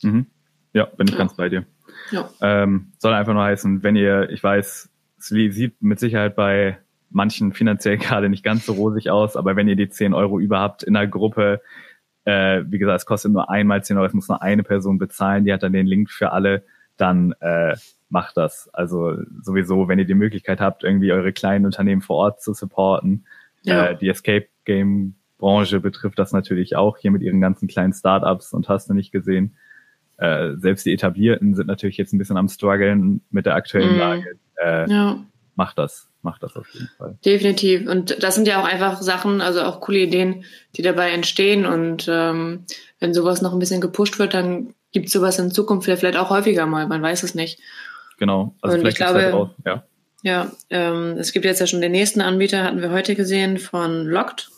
Mhm. 0.01 0.25
Ja, 0.73 0.85
bin 0.85 1.07
ich 1.07 1.13
ja. 1.13 1.17
ganz 1.17 1.35
bei 1.35 1.49
dir. 1.49 1.65
Ja. 2.11 2.29
Ähm, 2.41 2.91
soll 2.99 3.13
einfach 3.13 3.33
nur 3.33 3.43
heißen, 3.43 3.83
wenn 3.83 3.95
ihr, 3.95 4.29
ich 4.29 4.43
weiß, 4.43 4.89
es 5.19 5.27
sieht 5.27 5.81
mit 5.81 5.99
Sicherheit 5.99 6.35
bei 6.35 6.77
manchen 7.09 7.53
finanziell 7.53 7.97
gerade 7.97 8.29
nicht 8.29 8.43
ganz 8.43 8.65
so 8.65 8.73
rosig 8.73 9.09
aus, 9.09 9.35
aber 9.35 9.55
wenn 9.55 9.67
ihr 9.67 9.75
die 9.75 9.89
10 9.89 10.13
Euro 10.13 10.39
überhaupt 10.39 10.83
in 10.83 10.93
der 10.93 11.07
Gruppe, 11.07 11.61
äh, 12.25 12.63
wie 12.67 12.77
gesagt, 12.77 12.99
es 13.01 13.05
kostet 13.05 13.31
nur 13.31 13.49
einmal 13.49 13.83
10 13.83 13.97
Euro, 13.97 14.05
es 14.05 14.13
muss 14.13 14.27
nur 14.27 14.41
eine 14.41 14.63
Person 14.63 14.97
bezahlen, 14.97 15.45
die 15.45 15.53
hat 15.53 15.63
dann 15.63 15.73
den 15.73 15.87
Link 15.87 16.11
für 16.11 16.31
alle, 16.31 16.63
dann 16.97 17.33
äh, 17.39 17.75
macht 18.09 18.37
das. 18.37 18.69
Also 18.73 19.17
sowieso, 19.41 19.87
wenn 19.87 19.99
ihr 19.99 20.05
die 20.05 20.13
Möglichkeit 20.13 20.59
habt, 20.59 20.83
irgendwie 20.83 21.11
eure 21.11 21.33
kleinen 21.33 21.65
Unternehmen 21.65 22.01
vor 22.01 22.17
Ort 22.17 22.41
zu 22.41 22.53
supporten. 22.53 23.25
Ja. 23.63 23.87
Äh, 23.87 23.97
die 23.97 24.09
Escape 24.09 24.47
Game 24.65 25.15
Branche 25.37 25.79
betrifft 25.79 26.17
das 26.17 26.31
natürlich 26.31 26.75
auch 26.75 26.97
hier 26.97 27.11
mit 27.11 27.21
ihren 27.21 27.41
ganzen 27.41 27.67
kleinen 27.67 27.93
Startups 27.93 28.53
und 28.53 28.69
hast 28.69 28.89
du 28.89 28.93
nicht 28.93 29.11
gesehen. 29.11 29.55
Äh, 30.17 30.55
selbst 30.57 30.85
die 30.85 30.93
etablierten 30.93 31.53
sind 31.53 31.67
natürlich 31.67 31.97
jetzt 31.97 32.13
ein 32.13 32.17
bisschen 32.17 32.37
am 32.37 32.49
struggeln 32.49 33.21
mit 33.29 33.45
der 33.45 33.55
aktuellen 33.55 33.95
mm. 33.95 33.99
Lage. 33.99 34.39
Äh, 34.63 34.89
ja. 34.89 35.23
Macht 35.55 35.77
das, 35.77 36.09
macht 36.21 36.41
das 36.43 36.55
auf 36.55 36.67
jeden 36.73 36.89
Fall. 36.97 37.17
Definitiv. 37.23 37.87
Und 37.87 38.23
das 38.23 38.35
sind 38.35 38.47
ja 38.47 38.61
auch 38.61 38.65
einfach 38.65 39.01
Sachen, 39.01 39.41
also 39.41 39.61
auch 39.61 39.79
coole 39.79 39.99
Ideen, 39.99 40.43
die 40.75 40.81
dabei 40.81 41.11
entstehen. 41.11 41.65
Und 41.65 42.07
ähm, 42.09 42.65
wenn 42.99 43.13
sowas 43.13 43.41
noch 43.41 43.53
ein 43.53 43.59
bisschen 43.59 43.81
gepusht 43.81 44.17
wird, 44.17 44.33
dann 44.33 44.73
gibt 44.91 45.07
es 45.07 45.13
sowas 45.13 45.37
in 45.39 45.51
Zukunft 45.51 45.85
vielleicht 45.87 46.17
auch 46.17 46.29
häufiger 46.29 46.65
mal. 46.65 46.87
Man 46.87 47.01
weiß 47.01 47.23
es 47.23 47.35
nicht. 47.35 47.59
Genau. 48.17 48.55
Also 48.61 48.75
und 48.75 48.81
vielleicht 48.81 48.99
ich 48.99 49.05
glaube, 49.05 49.21
halt 49.21 49.33
auch, 49.33 49.49
ja. 49.65 49.83
Ja, 50.23 50.51
ähm, 50.69 51.15
es 51.17 51.31
gibt 51.31 51.45
jetzt 51.45 51.59
ja 51.59 51.67
schon 51.67 51.79
den 51.79 51.91
nächsten 51.91 52.21
Anbieter, 52.21 52.63
hatten 52.63 52.81
wir 52.81 52.91
heute 52.91 53.15
gesehen, 53.15 53.59
von 53.59 54.05
Locked. 54.05 54.49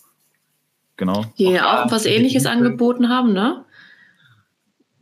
Genau. 0.97 1.25
Die 1.37 1.59
auch, 1.59 1.85
auch 1.85 1.91
was 1.91 2.05
ähnliches 2.05 2.45
angeboten 2.45 3.09
haben, 3.09 3.33
ne? 3.33 3.63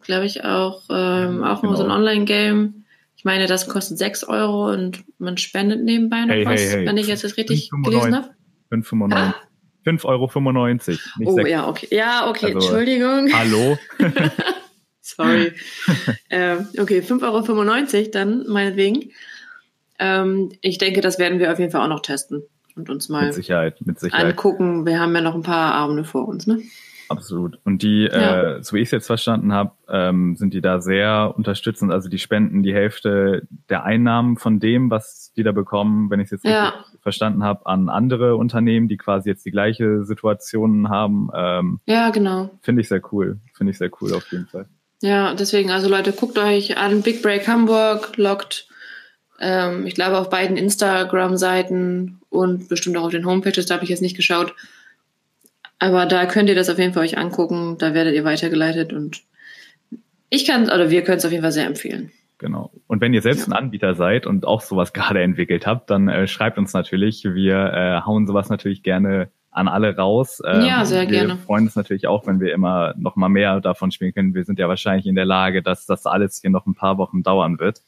Glaube 0.02 0.26
ich 0.26 0.44
auch, 0.44 0.84
ähm, 0.90 1.44
auch 1.44 1.62
genau. 1.62 1.76
so 1.76 1.84
ein 1.84 1.92
Online-Game. 1.92 2.86
Ich 3.16 3.26
meine, 3.26 3.48
das 3.48 3.68
kostet 3.68 3.98
6 3.98 4.26
Euro 4.26 4.72
und 4.72 5.04
man 5.20 5.38
spendet 5.38 5.84
nebenbei 5.84 6.22
noch 6.22 6.34
hey, 6.34 6.46
was, 6.46 6.62
hey, 6.62 6.70
hey. 6.70 6.86
wenn 6.86 6.98
ich 6.98 7.08
jetzt 7.08 7.24
das 7.24 7.38
richtig 7.38 7.70
5, 7.70 7.88
gelesen 7.88 8.16
habe. 8.16 8.30
5,95. 8.72 9.14
Ah? 9.14 9.36
5,95 9.86 10.06
Euro. 10.06 11.32
oh 11.32 11.36
6. 11.36 11.50
ja, 11.50 11.68
okay. 11.68 11.88
Ja, 11.92 12.30
okay, 12.30 12.48
also, 12.48 12.58
Entschuldigung. 12.60 13.30
Hallo. 13.34 13.78
Sorry. 15.18 15.52
äh, 16.30 16.58
okay, 16.80 17.00
5,95 17.00 17.98
Euro 17.98 18.10
dann 18.12 18.46
meinetwegen. 18.48 19.12
Ähm, 20.00 20.52
ich 20.62 20.78
denke, 20.78 21.02
das 21.02 21.18
werden 21.18 21.40
wir 21.40 21.52
auf 21.52 21.60
jeden 21.60 21.72
Fall 21.72 21.82
auch 21.82 21.90
noch 21.90 22.02
testen. 22.02 22.44
und 22.76 22.90
uns 22.90 23.10
mal 23.10 23.26
mit 23.26 23.34
Sicherheit, 23.34 23.82
mit 23.84 24.00
Sicherheit. 24.00 24.26
angucken. 24.26 24.86
Wir 24.86 25.00
haben 25.00 25.16
ja 25.16 25.22
noch 25.22 25.34
ein 25.34 25.42
paar 25.42 25.74
Abende 25.74 26.04
vor 26.04 26.28
uns, 26.28 26.46
ne? 26.46 26.62
Absolut. 27.10 27.58
Und 27.64 27.84
die, 27.84 28.04
ja. 28.04 28.58
äh, 28.58 28.64
so 28.64 28.76
wie 28.76 28.82
ich 28.82 28.90
es 28.90 28.92
jetzt 28.92 29.08
verstanden 29.08 29.54
habe, 29.54 29.72
ähm, 29.90 30.36
sind 30.36 30.54
die 30.54 30.62
da 30.62 30.82
sehr 30.82 31.34
unterstützend. 31.36 31.92
Also 31.92 32.10
die 32.10 32.20
spenden 32.20 32.64
die 32.64 32.74
Hälfte 32.74 33.48
der 33.70 33.86
Einnahmen 33.86 34.38
von 34.38 34.60
dem, 34.60 34.92
was 34.92 35.32
die 35.36 35.44
da 35.44 35.52
bekommen, 35.52 36.10
wenn 36.10 36.20
ich 36.20 36.26
es 36.26 36.32
jetzt 36.32 36.46
ja. 36.46 36.70
richtig 36.70 37.02
verstanden 37.02 37.44
habe, 37.44 37.66
an 37.66 37.90
andere 37.90 38.36
Unternehmen, 38.36 38.88
die 38.88 38.98
quasi 38.98 39.30
jetzt 39.30 39.46
die 39.46 39.52
gleiche 39.52 40.04
Situation 40.04 40.90
haben. 40.90 41.30
Ähm, 41.34 41.80
ja, 41.86 42.10
genau. 42.10 42.50
Finde 42.62 42.82
ich 42.82 42.90
sehr 42.90 43.02
cool. 43.12 43.40
Finde 43.54 43.72
ich 43.72 43.78
sehr 43.78 43.90
cool 44.02 44.14
auf 44.14 44.30
jeden 44.32 44.48
Fall. 44.48 44.68
Ja, 45.02 45.34
deswegen, 45.36 45.72
also 45.72 45.90
Leute, 45.90 46.12
guckt 46.12 46.38
euch 46.40 46.78
an 46.78 47.02
Big 47.02 47.22
Break 47.22 47.48
Hamburg, 47.48 48.18
lockt, 48.18 48.68
ähm, 49.40 49.86
ich 49.86 49.94
glaube, 49.94 50.18
auf 50.18 50.30
beiden 50.30 50.58
Instagram-Seiten 50.58 52.20
und 52.30 52.70
bestimmt 52.70 52.98
auch 52.98 53.04
auf 53.04 53.12
den 53.12 53.26
Homepages, 53.26 53.68
da 53.68 53.76
habe 53.76 53.84
ich 53.84 53.90
jetzt 53.90 54.02
nicht 54.02 54.16
geschaut. 54.16 54.56
Aber 55.80 56.08
da 56.08 56.26
könnt 56.26 56.50
ihr 56.50 56.56
das 56.56 56.70
auf 56.70 56.80
jeden 56.80 56.94
Fall 56.94 57.04
euch 57.04 57.18
angucken, 57.18 57.78
da 57.78 57.94
werdet 57.94 58.16
ihr 58.16 58.24
weitergeleitet 58.24 58.94
und 58.94 59.22
ich 60.30 60.46
kann, 60.46 60.64
oder 60.66 60.90
wir 60.90 61.04
können 61.04 61.20
es 61.20 61.26
auf 61.26 61.32
jeden 61.32 61.44
Fall 61.44 61.52
sehr 61.52 61.68
empfehlen. 61.68 62.12
Genau. 62.40 62.72
Und 62.86 63.02
wenn 63.02 63.14
ihr 63.14 63.22
selbst 63.22 63.48
ein 63.48 63.54
Anbieter 63.54 63.96
seid 63.96 64.28
und 64.28 64.46
auch 64.46 64.62
sowas 64.62 64.94
gerade 64.94 65.22
entwickelt 65.22 65.66
habt, 65.66 65.90
dann 65.90 66.08
äh, 66.08 66.28
schreibt 66.28 66.58
uns 66.58 66.74
natürlich. 66.74 67.24
Wir 67.24 67.56
äh, 67.74 68.06
hauen 68.06 68.28
sowas 68.28 68.50
natürlich 68.50 68.84
gerne 68.84 69.30
an 69.58 69.68
alle 69.68 69.96
raus. 69.96 70.42
Ähm, 70.46 70.66
ja, 70.66 70.86
sehr 70.86 71.02
wir 71.02 71.08
gerne. 71.08 71.34
Wir 71.34 71.38
freuen 71.38 71.66
uns 71.66 71.76
natürlich 71.76 72.08
auch, 72.08 72.28
wenn 72.28 72.40
wir 72.40 72.54
immer 72.54 72.94
noch 72.98 73.16
mal 73.16 73.30
mehr 73.30 73.60
davon 73.60 73.92
spielen 73.92 74.14
können. 74.14 74.34
Wir 74.36 74.46
sind 74.46 74.60
ja 74.60 74.70
wahrscheinlich 74.70 75.08
in 75.08 75.16
der 75.16 75.26
Lage, 75.26 75.64
dass 75.64 75.86
das 75.86 76.06
alles 76.06 76.40
hier 76.40 76.52
noch 76.52 76.66
ein 76.68 76.76
paar 76.76 76.98
Wochen 76.98 77.24
dauern 77.24 77.60
wird. 77.60 77.82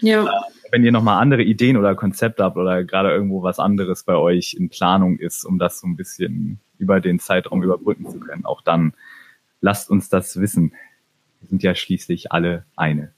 Ja. 0.00 0.24
Äh, 0.24 0.28
wenn 0.70 0.84
ihr 0.84 0.92
noch 0.92 1.02
mal 1.02 1.18
andere 1.18 1.42
Ideen 1.42 1.78
oder 1.78 1.94
Konzepte 1.94 2.44
habt 2.44 2.58
oder 2.58 2.84
gerade 2.84 3.10
irgendwo 3.10 3.42
was 3.42 3.58
anderes 3.58 4.04
bei 4.04 4.14
euch 4.14 4.54
in 4.54 4.68
Planung 4.68 5.18
ist, 5.18 5.44
um 5.44 5.58
das 5.58 5.80
so 5.80 5.86
ein 5.86 5.96
bisschen 5.96 6.60
über 6.78 7.00
den 7.00 7.18
Zeitraum 7.18 7.62
überbrücken 7.62 8.08
zu 8.08 8.20
können, 8.20 8.44
auch 8.44 8.60
dann 8.60 8.92
lasst 9.62 9.90
uns 9.90 10.10
das 10.10 10.38
wissen. 10.38 10.72
Wir 11.40 11.48
sind 11.48 11.62
ja 11.62 11.74
schließlich 11.74 12.32
alle 12.32 12.64
eine. 12.76 13.12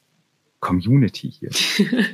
Community 0.60 1.32
hier. 1.32 1.50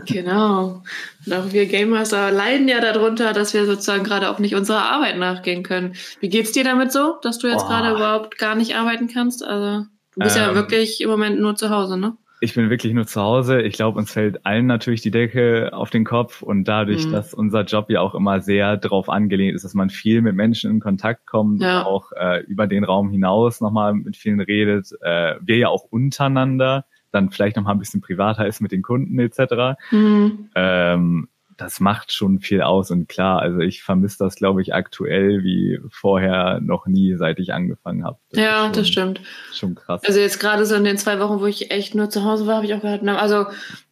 genau. 0.06 0.82
Und 1.26 1.32
auch 1.32 1.52
wir 1.52 1.66
Gamemaster 1.66 2.30
leiden 2.30 2.68
ja 2.68 2.80
darunter, 2.80 3.32
dass 3.32 3.54
wir 3.54 3.66
sozusagen 3.66 4.04
gerade 4.04 4.30
auch 4.30 4.38
nicht 4.38 4.54
unserer 4.54 4.90
Arbeit 4.90 5.18
nachgehen 5.18 5.62
können. 5.62 5.94
Wie 6.20 6.28
geht's 6.28 6.52
dir 6.52 6.64
damit 6.64 6.92
so, 6.92 7.16
dass 7.22 7.38
du 7.38 7.46
jetzt 7.46 7.64
oh. 7.64 7.68
gerade 7.68 7.94
überhaupt 7.94 8.38
gar 8.38 8.54
nicht 8.54 8.74
arbeiten 8.74 9.08
kannst? 9.08 9.44
Also 9.44 9.86
du 10.14 10.20
bist 10.20 10.36
ähm, 10.36 10.42
ja 10.42 10.54
wirklich 10.54 11.00
im 11.00 11.10
Moment 11.10 11.40
nur 11.40 11.56
zu 11.56 11.70
Hause, 11.70 11.98
ne? 11.98 12.16
Ich 12.42 12.54
bin 12.54 12.70
wirklich 12.70 12.94
nur 12.94 13.06
zu 13.06 13.20
Hause. 13.20 13.60
Ich 13.60 13.74
glaube, 13.74 13.98
uns 13.98 14.12
fällt 14.12 14.46
allen 14.46 14.64
natürlich 14.64 15.02
die 15.02 15.10
Decke 15.10 15.74
auf 15.74 15.90
den 15.90 16.06
Kopf 16.06 16.40
und 16.40 16.64
dadurch, 16.64 17.06
mhm. 17.06 17.12
dass 17.12 17.34
unser 17.34 17.64
Job 17.64 17.90
ja 17.90 18.00
auch 18.00 18.14
immer 18.14 18.40
sehr 18.40 18.78
darauf 18.78 19.10
angelehnt 19.10 19.54
ist, 19.54 19.62
dass 19.62 19.74
man 19.74 19.90
viel 19.90 20.22
mit 20.22 20.34
Menschen 20.34 20.70
in 20.70 20.80
Kontakt 20.80 21.26
kommt, 21.26 21.60
ja. 21.60 21.84
auch 21.84 22.12
äh, 22.12 22.40
über 22.44 22.66
den 22.66 22.84
Raum 22.84 23.10
hinaus 23.10 23.60
nochmal 23.60 23.92
mit 23.92 24.16
vielen 24.16 24.40
redet, 24.40 24.88
äh, 25.02 25.34
wir 25.42 25.58
ja 25.58 25.68
auch 25.68 25.84
untereinander 25.84 26.86
dann 27.12 27.30
vielleicht 27.30 27.56
noch 27.56 27.64
mal 27.64 27.72
ein 27.72 27.78
bisschen 27.78 28.00
privater 28.00 28.46
ist 28.46 28.60
mit 28.60 28.72
den 28.72 28.82
Kunden 28.82 29.18
etc. 29.18 29.80
Mhm. 29.90 30.50
Ähm, 30.54 31.28
das 31.60 31.78
macht 31.78 32.10
schon 32.12 32.40
viel 32.40 32.62
aus 32.62 32.90
und 32.90 33.08
klar, 33.08 33.40
also 33.40 33.58
ich 33.58 33.82
vermisse 33.82 34.16
das, 34.18 34.36
glaube 34.36 34.62
ich, 34.62 34.72
aktuell 34.72 35.42
wie 35.42 35.78
vorher 35.90 36.58
noch 36.60 36.86
nie, 36.86 37.16
seit 37.16 37.38
ich 37.38 37.52
angefangen 37.52 38.04
habe. 38.04 38.18
Ja, 38.32 38.64
schon, 38.64 38.72
das 38.72 38.88
stimmt. 38.88 39.20
Schon 39.52 39.74
krass. 39.74 40.02
Also 40.06 40.20
jetzt 40.20 40.40
gerade 40.40 40.64
so 40.64 40.74
in 40.74 40.84
den 40.84 40.96
zwei 40.96 41.20
Wochen, 41.20 41.40
wo 41.40 41.46
ich 41.46 41.70
echt 41.70 41.94
nur 41.94 42.08
zu 42.08 42.24
Hause 42.24 42.46
war, 42.46 42.56
habe 42.56 42.66
ich 42.66 42.72
auch 42.72 42.80
gehört, 42.80 43.06
also 43.06 43.46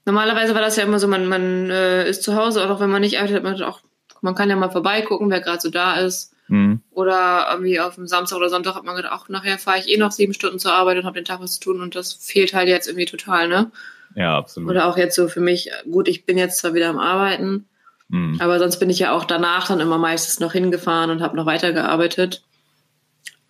normalerweise 0.07 0.55
war 0.55 0.63
das 0.63 0.77
ja 0.77 0.85
immer 0.85 0.99
so, 0.99 1.09
man, 1.09 1.27
man 1.27 1.71
äh, 1.71 2.09
ist 2.09 2.23
zu 2.23 2.37
Hause, 2.37 2.71
auch 2.71 2.81
wenn 2.81 2.91
man 2.91 3.03
nicht 3.03 3.19
arbeitet, 3.19 3.43
man 3.43 3.61
auch, 3.63 3.81
man 4.23 4.35
kann 4.35 4.49
ja 4.49 4.57
mal 4.57 4.71
vorbeigucken, 4.71 5.31
wer 5.31 5.41
gerade 5.41 5.61
so 5.61 5.71
da 5.71 5.97
ist. 5.97 6.35
Mhm. 6.49 6.81
Oder 6.91 7.47
irgendwie 7.51 7.79
auf 7.79 7.95
dem 7.95 8.07
Samstag 8.07 8.37
oder 8.37 8.49
Sonntag 8.49 8.75
hat 8.75 8.85
man 8.85 8.97
gedacht, 8.97 9.13
ach, 9.15 9.29
nachher 9.29 9.59
fahre 9.59 9.79
ich 9.79 9.89
eh 9.89 9.97
noch 9.97 10.13
sieben 10.13 10.35
Stunden 10.35 10.59
zur 10.59 10.73
Arbeit 10.73 10.99
und 10.99 11.05
habe 11.05 11.19
den 11.19 11.25
Tag 11.25 11.41
was 11.41 11.55
zu 11.55 11.61
tun 11.61 11.83
und 11.83 11.95
das 11.95 12.15
fehlt 12.15 12.55
halt 12.55 12.69
jetzt 12.69 12.89
irgendwie 12.89 13.07
total, 13.07 13.49
ne? 13.49 13.71
Ja, 14.15 14.37
absolut. 14.37 14.71
Oder 14.71 14.87
auch 14.87 14.97
jetzt 14.97 15.15
so 15.15 15.29
für 15.29 15.41
mich, 15.41 15.71
gut, 15.91 16.09
ich 16.09 16.25
bin 16.25 16.39
jetzt 16.39 16.59
zwar 16.59 16.75
wieder 16.75 16.89
am 16.89 16.99
Arbeiten, 16.99 17.67
mhm. 18.09 18.39
aber 18.41 18.59
sonst 18.59 18.79
bin 18.79 18.91
ich 18.91 18.99
ja 18.99 19.13
auch 19.13 19.25
danach 19.25 19.69
dann 19.69 19.81
immer 19.81 19.99
meistens 19.99 20.41
noch 20.41 20.53
hingefahren 20.53 21.11
und 21.11 21.23
habe 21.23 21.37
noch 21.37 21.47
weitergearbeitet. 21.47 22.43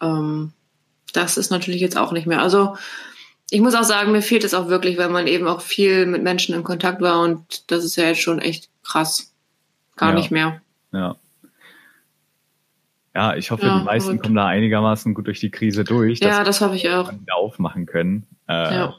Ähm, 0.02 0.52
das 1.12 1.38
ist 1.38 1.50
natürlich 1.50 1.80
jetzt 1.80 1.96
auch 1.96 2.12
nicht 2.12 2.26
mehr. 2.26 2.42
Also 2.42 2.76
ich 3.50 3.60
muss 3.60 3.74
auch 3.74 3.84
sagen, 3.84 4.12
mir 4.12 4.22
fehlt 4.22 4.44
es 4.44 4.54
auch 4.54 4.68
wirklich, 4.68 4.98
weil 4.98 5.08
man 5.08 5.26
eben 5.26 5.46
auch 5.46 5.60
viel 5.60 6.04
mit 6.04 6.22
Menschen 6.22 6.54
in 6.54 6.64
Kontakt 6.64 7.00
war 7.00 7.20
und 7.20 7.70
das 7.70 7.84
ist 7.84 7.96
ja 7.96 8.04
jetzt 8.04 8.20
schon 8.20 8.40
echt 8.40 8.68
krass. 8.82 9.32
Gar 9.96 10.10
ja. 10.10 10.14
nicht 10.16 10.30
mehr. 10.30 10.60
Ja. 10.92 11.16
Ja, 13.14 13.34
ich 13.34 13.50
hoffe, 13.50 13.66
ja, 13.66 13.78
die 13.78 13.84
meisten 13.84 14.12
gut. 14.12 14.22
kommen 14.22 14.34
da 14.36 14.46
einigermaßen 14.46 15.14
gut 15.14 15.26
durch 15.26 15.40
die 15.40 15.50
Krise 15.50 15.84
durch. 15.84 16.20
Ja, 16.20 16.44
das 16.44 16.60
hoffe 16.60 16.76
ich 16.76 16.88
auch. 16.90 17.10
Wieder 17.10 17.36
aufmachen 17.36 17.86
können. 17.86 18.26
Äh, 18.48 18.52
ja. 18.74 18.94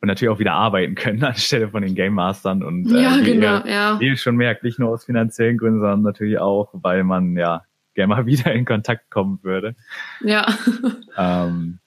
Und 0.00 0.06
natürlich 0.06 0.30
auch 0.30 0.38
wieder 0.38 0.54
arbeiten 0.54 0.94
können 0.94 1.22
anstelle 1.24 1.68
von 1.68 1.82
den 1.82 1.94
Game 1.94 2.14
Mastern. 2.14 2.62
Und 2.62 2.90
äh, 2.90 3.02
ja, 3.02 3.16
wie 3.18 3.24
genau, 3.24 3.58
ihr, 3.64 3.70
ja. 3.70 4.00
Wie 4.00 4.06
ihr 4.06 4.16
schon 4.16 4.36
merkt, 4.36 4.64
nicht 4.64 4.78
nur 4.78 4.90
aus 4.90 5.04
finanziellen 5.04 5.58
Gründen, 5.58 5.80
sondern 5.80 6.02
natürlich 6.02 6.38
auch, 6.38 6.70
weil 6.72 7.04
man 7.04 7.36
ja 7.36 7.64
gerne 7.94 8.14
mal 8.14 8.26
wieder 8.26 8.52
in 8.52 8.64
Kontakt 8.64 9.10
kommen 9.10 9.40
würde. 9.42 9.74
Ja. 10.22 10.46
ähm, 11.18 11.80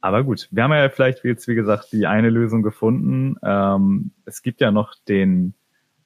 aber 0.00 0.22
gut, 0.22 0.48
wir 0.52 0.62
haben 0.62 0.72
ja 0.72 0.88
vielleicht 0.88 1.24
jetzt, 1.24 1.48
wie 1.48 1.54
gesagt, 1.54 1.92
die 1.92 2.06
eine 2.06 2.30
Lösung 2.30 2.62
gefunden. 2.62 3.36
Ähm, 3.42 4.12
es 4.24 4.42
gibt 4.42 4.60
ja 4.60 4.70
noch 4.70 4.94
den 5.08 5.54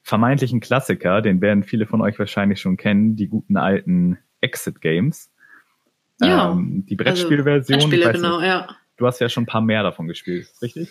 vermeintlichen 0.01 0.59
Klassiker, 0.59 1.21
den 1.21 1.39
werden 1.41 1.63
viele 1.63 1.85
von 1.85 2.01
euch 2.01 2.17
wahrscheinlich 2.19 2.59
schon 2.59 2.77
kennen, 2.77 3.15
die 3.15 3.27
guten 3.27 3.55
alten 3.57 4.17
Exit 4.43 4.81
Games. 4.81 5.29
Ja. 6.21 6.51
Ähm, 6.51 6.85
die 6.87 6.95
Brettspielversion. 6.95 7.75
Also 7.75 7.89
Brettspiele, 7.89 8.13
genau, 8.13 8.41
ja. 8.41 8.67
Du 8.97 9.07
hast 9.07 9.19
ja 9.19 9.29
schon 9.29 9.43
ein 9.43 9.47
paar 9.47 9.61
mehr 9.61 9.83
davon 9.83 10.07
gespielt, 10.07 10.47
richtig? 10.61 10.89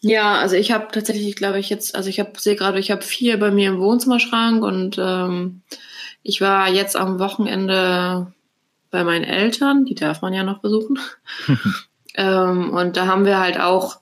Ja, 0.00 0.34
also 0.34 0.56
ich 0.56 0.70
habe 0.72 0.88
tatsächlich, 0.92 1.36
glaube 1.36 1.58
ich, 1.58 1.70
jetzt, 1.70 1.94
also 1.94 2.10
ich 2.10 2.20
habe 2.20 2.32
sehe 2.38 2.56
gerade, 2.56 2.78
ich 2.78 2.90
habe 2.90 3.02
vier 3.02 3.38
bei 3.38 3.50
mir 3.50 3.70
im 3.70 3.80
Wohnzimmerschrank 3.80 4.62
und 4.62 4.96
ähm, 4.98 5.62
ich 6.22 6.40
war 6.40 6.68
jetzt 6.68 6.96
am 6.96 7.18
Wochenende 7.18 8.32
bei 8.90 9.02
meinen 9.02 9.24
Eltern, 9.24 9.84
die 9.86 9.94
darf 9.94 10.20
man 10.20 10.34
ja 10.34 10.42
noch 10.42 10.60
besuchen. 10.60 10.98
ähm, 12.16 12.70
und 12.70 12.96
da 12.96 13.06
haben 13.06 13.24
wir 13.24 13.38
halt 13.38 13.58
auch 13.58 14.00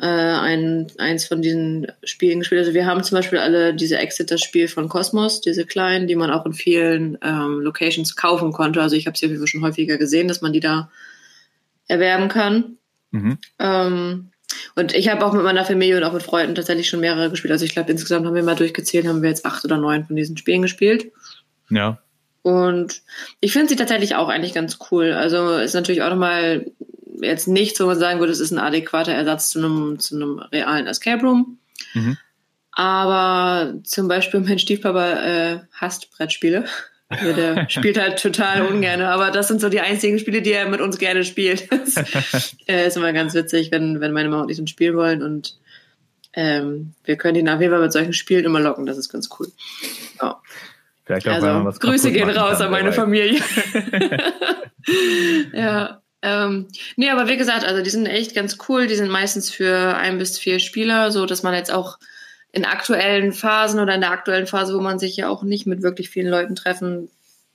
äh, 0.00 0.06
ein, 0.06 0.86
eins 0.98 1.26
von 1.26 1.42
diesen 1.42 1.88
Spielen 2.04 2.40
gespielt. 2.40 2.60
Also 2.60 2.74
wir 2.74 2.86
haben 2.86 3.02
zum 3.02 3.16
Beispiel 3.16 3.38
alle 3.38 3.74
diese 3.74 3.98
Exit, 3.98 4.30
das 4.30 4.40
Spiel 4.40 4.68
von 4.68 4.88
Cosmos, 4.88 5.40
diese 5.40 5.66
kleinen, 5.66 6.06
die 6.06 6.16
man 6.16 6.30
auch 6.30 6.46
in 6.46 6.52
vielen 6.52 7.18
ähm, 7.22 7.60
Locations 7.60 8.14
kaufen 8.16 8.52
konnte. 8.52 8.80
Also 8.80 8.96
ich 8.96 9.06
habe 9.06 9.18
sie 9.18 9.46
schon 9.46 9.62
häufiger 9.62 9.98
gesehen, 9.98 10.28
dass 10.28 10.40
man 10.40 10.52
die 10.52 10.60
da 10.60 10.90
erwerben 11.88 12.28
kann. 12.28 12.76
Mhm. 13.10 13.38
Ähm, 13.58 14.30
und 14.76 14.94
ich 14.94 15.08
habe 15.08 15.24
auch 15.26 15.32
mit 15.32 15.42
meiner 15.42 15.64
Familie 15.64 15.96
und 15.96 16.04
auch 16.04 16.12
mit 16.12 16.22
Freunden 16.22 16.54
tatsächlich 16.54 16.88
schon 16.88 17.00
mehrere 17.00 17.30
gespielt. 17.30 17.52
Also 17.52 17.64
ich 17.64 17.72
glaube, 17.72 17.90
insgesamt 17.90 18.26
haben 18.26 18.34
wir 18.34 18.42
mal 18.42 18.54
durchgezählt, 18.54 19.06
haben 19.06 19.22
wir 19.22 19.28
jetzt 19.28 19.44
acht 19.44 19.64
oder 19.64 19.78
neun 19.78 20.04
von 20.04 20.16
diesen 20.16 20.36
Spielen 20.36 20.62
gespielt. 20.62 21.10
Ja. 21.70 21.98
Und 22.42 23.02
ich 23.40 23.52
finde 23.52 23.68
sie 23.68 23.76
tatsächlich 23.76 24.14
auch 24.14 24.28
eigentlich 24.28 24.54
ganz 24.54 24.78
cool. 24.90 25.12
Also 25.12 25.56
ist 25.56 25.74
natürlich 25.74 26.02
auch 26.02 26.10
nochmal 26.10 26.66
jetzt 27.22 27.48
nichts, 27.48 27.80
wo 27.80 27.86
man 27.86 27.98
sagen 27.98 28.20
würde, 28.20 28.32
es 28.32 28.40
ist 28.40 28.50
ein 28.50 28.58
adäquater 28.58 29.12
Ersatz 29.12 29.50
zu 29.50 29.58
einem, 29.58 29.98
zu 29.98 30.16
einem 30.16 30.38
realen 30.38 30.86
Escape 30.86 31.22
Room. 31.22 31.58
Mhm. 31.94 32.16
Aber 32.72 33.74
zum 33.84 34.08
Beispiel 34.08 34.40
mein 34.40 34.58
Stiefpapa 34.58 35.12
äh, 35.12 35.60
hasst 35.72 36.10
Brettspiele. 36.12 36.64
Also 37.08 37.32
der 37.32 37.66
spielt 37.70 37.98
halt 37.98 38.20
total 38.20 38.66
ungern, 38.66 39.00
aber 39.00 39.30
das 39.30 39.48
sind 39.48 39.60
so 39.60 39.68
die 39.68 39.80
einzigen 39.80 40.18
Spiele, 40.18 40.42
die 40.42 40.52
er 40.52 40.68
mit 40.68 40.80
uns 40.80 40.98
gerne 40.98 41.24
spielt. 41.24 41.68
das 41.72 42.54
äh, 42.66 42.86
ist 42.86 42.96
immer 42.96 43.12
ganz 43.12 43.34
witzig, 43.34 43.72
wenn, 43.72 44.00
wenn 44.00 44.12
meine 44.12 44.28
Mama 44.28 44.42
und 44.42 44.50
ich 44.50 44.58
ein 44.58 44.66
Spiel 44.66 44.94
wollen 44.94 45.22
und 45.22 45.58
ähm, 46.34 46.94
wir 47.04 47.16
können 47.16 47.36
ihn 47.36 47.48
auf 47.48 47.60
jeden 47.60 47.72
Fall 47.72 47.82
mit 47.82 47.92
solchen 47.92 48.12
Spielen 48.12 48.44
immer 48.44 48.60
locken, 48.60 48.86
das 48.86 48.98
ist 48.98 49.08
ganz 49.08 49.28
cool. 49.38 49.48
Ja. 50.20 50.40
Vielleicht 51.04 51.26
auch, 51.26 51.42
also, 51.42 51.80
Grüße 51.80 52.12
gehen 52.12 52.28
raus 52.28 52.60
an 52.60 52.70
meine 52.70 52.92
Familie. 52.92 53.40
ja. 55.54 56.02
Ähm, 56.22 56.66
nee, 56.96 57.10
aber 57.10 57.28
wie 57.28 57.36
gesagt, 57.36 57.64
also 57.64 57.82
die 57.82 57.90
sind 57.90 58.06
echt 58.06 58.34
ganz 58.34 58.58
cool. 58.68 58.86
Die 58.86 58.96
sind 58.96 59.10
meistens 59.10 59.50
für 59.50 59.96
ein 59.96 60.18
bis 60.18 60.38
vier 60.38 60.58
Spieler, 60.58 61.12
so 61.12 61.26
dass 61.26 61.42
man 61.42 61.54
jetzt 61.54 61.72
auch 61.72 61.98
in 62.50 62.64
aktuellen 62.64 63.32
Phasen 63.32 63.78
oder 63.78 63.94
in 63.94 64.00
der 64.00 64.10
aktuellen 64.10 64.46
Phase, 64.46 64.74
wo 64.74 64.80
man 64.80 64.98
sich 64.98 65.16
ja 65.16 65.28
auch 65.28 65.42
nicht 65.42 65.66
mit 65.66 65.82
wirklich 65.82 66.10
vielen 66.10 66.30
Leuten 66.30 66.56
treffen 66.56 67.08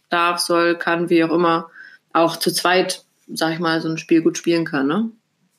darf, 0.10 0.40
soll, 0.40 0.78
kann, 0.78 1.10
wie 1.10 1.24
auch 1.24 1.32
immer, 1.32 1.70
auch 2.14 2.38
zu 2.38 2.52
zweit, 2.52 3.04
sag 3.28 3.54
ich 3.54 3.60
mal, 3.60 3.82
so 3.82 3.90
ein 3.90 3.98
Spiel 3.98 4.22
gut 4.22 4.38
spielen 4.38 4.66
kann, 4.66 4.88
ne? 4.88 5.10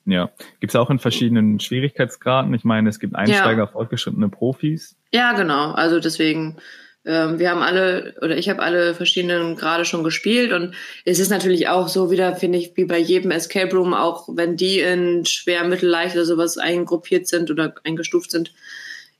Ja. 0.05 0.29
Gibt 0.59 0.71
es 0.71 0.75
auch 0.75 0.89
in 0.89 0.99
verschiedenen 0.99 1.59
Schwierigkeitsgraden? 1.59 2.53
Ich 2.53 2.63
meine, 2.63 2.89
es 2.89 2.99
gibt 2.99 3.15
Einsteiger, 3.15 3.63
ja. 3.63 3.67
fortgeschrittene 3.67 4.29
Profis. 4.29 4.95
Ja, 5.11 5.33
genau. 5.33 5.71
Also 5.71 5.99
deswegen 5.99 6.57
ähm, 7.05 7.37
wir 7.37 7.51
haben 7.51 7.61
alle 7.61 8.15
oder 8.21 8.37
ich 8.37 8.49
habe 8.49 8.63
alle 8.63 8.95
verschiedenen 8.95 9.55
gerade 9.55 9.85
schon 9.85 10.03
gespielt 10.03 10.51
und 10.51 10.73
es 11.05 11.19
ist 11.19 11.29
natürlich 11.29 11.67
auch 11.67 11.87
so 11.87 12.09
wieder, 12.09 12.35
finde 12.35 12.57
ich, 12.57 12.75
wie 12.75 12.85
bei 12.85 12.97
jedem 12.97 13.31
Escape 13.31 13.75
Room, 13.75 13.93
auch 13.93 14.27
wenn 14.31 14.57
die 14.57 14.79
in 14.79 15.25
schwer, 15.25 15.63
mittel, 15.63 15.89
leicht 15.89 16.15
oder 16.15 16.25
sowas 16.25 16.57
eingruppiert 16.57 17.27
sind 17.27 17.51
oder 17.51 17.75
eingestuft 17.83 18.31
sind, 18.31 18.51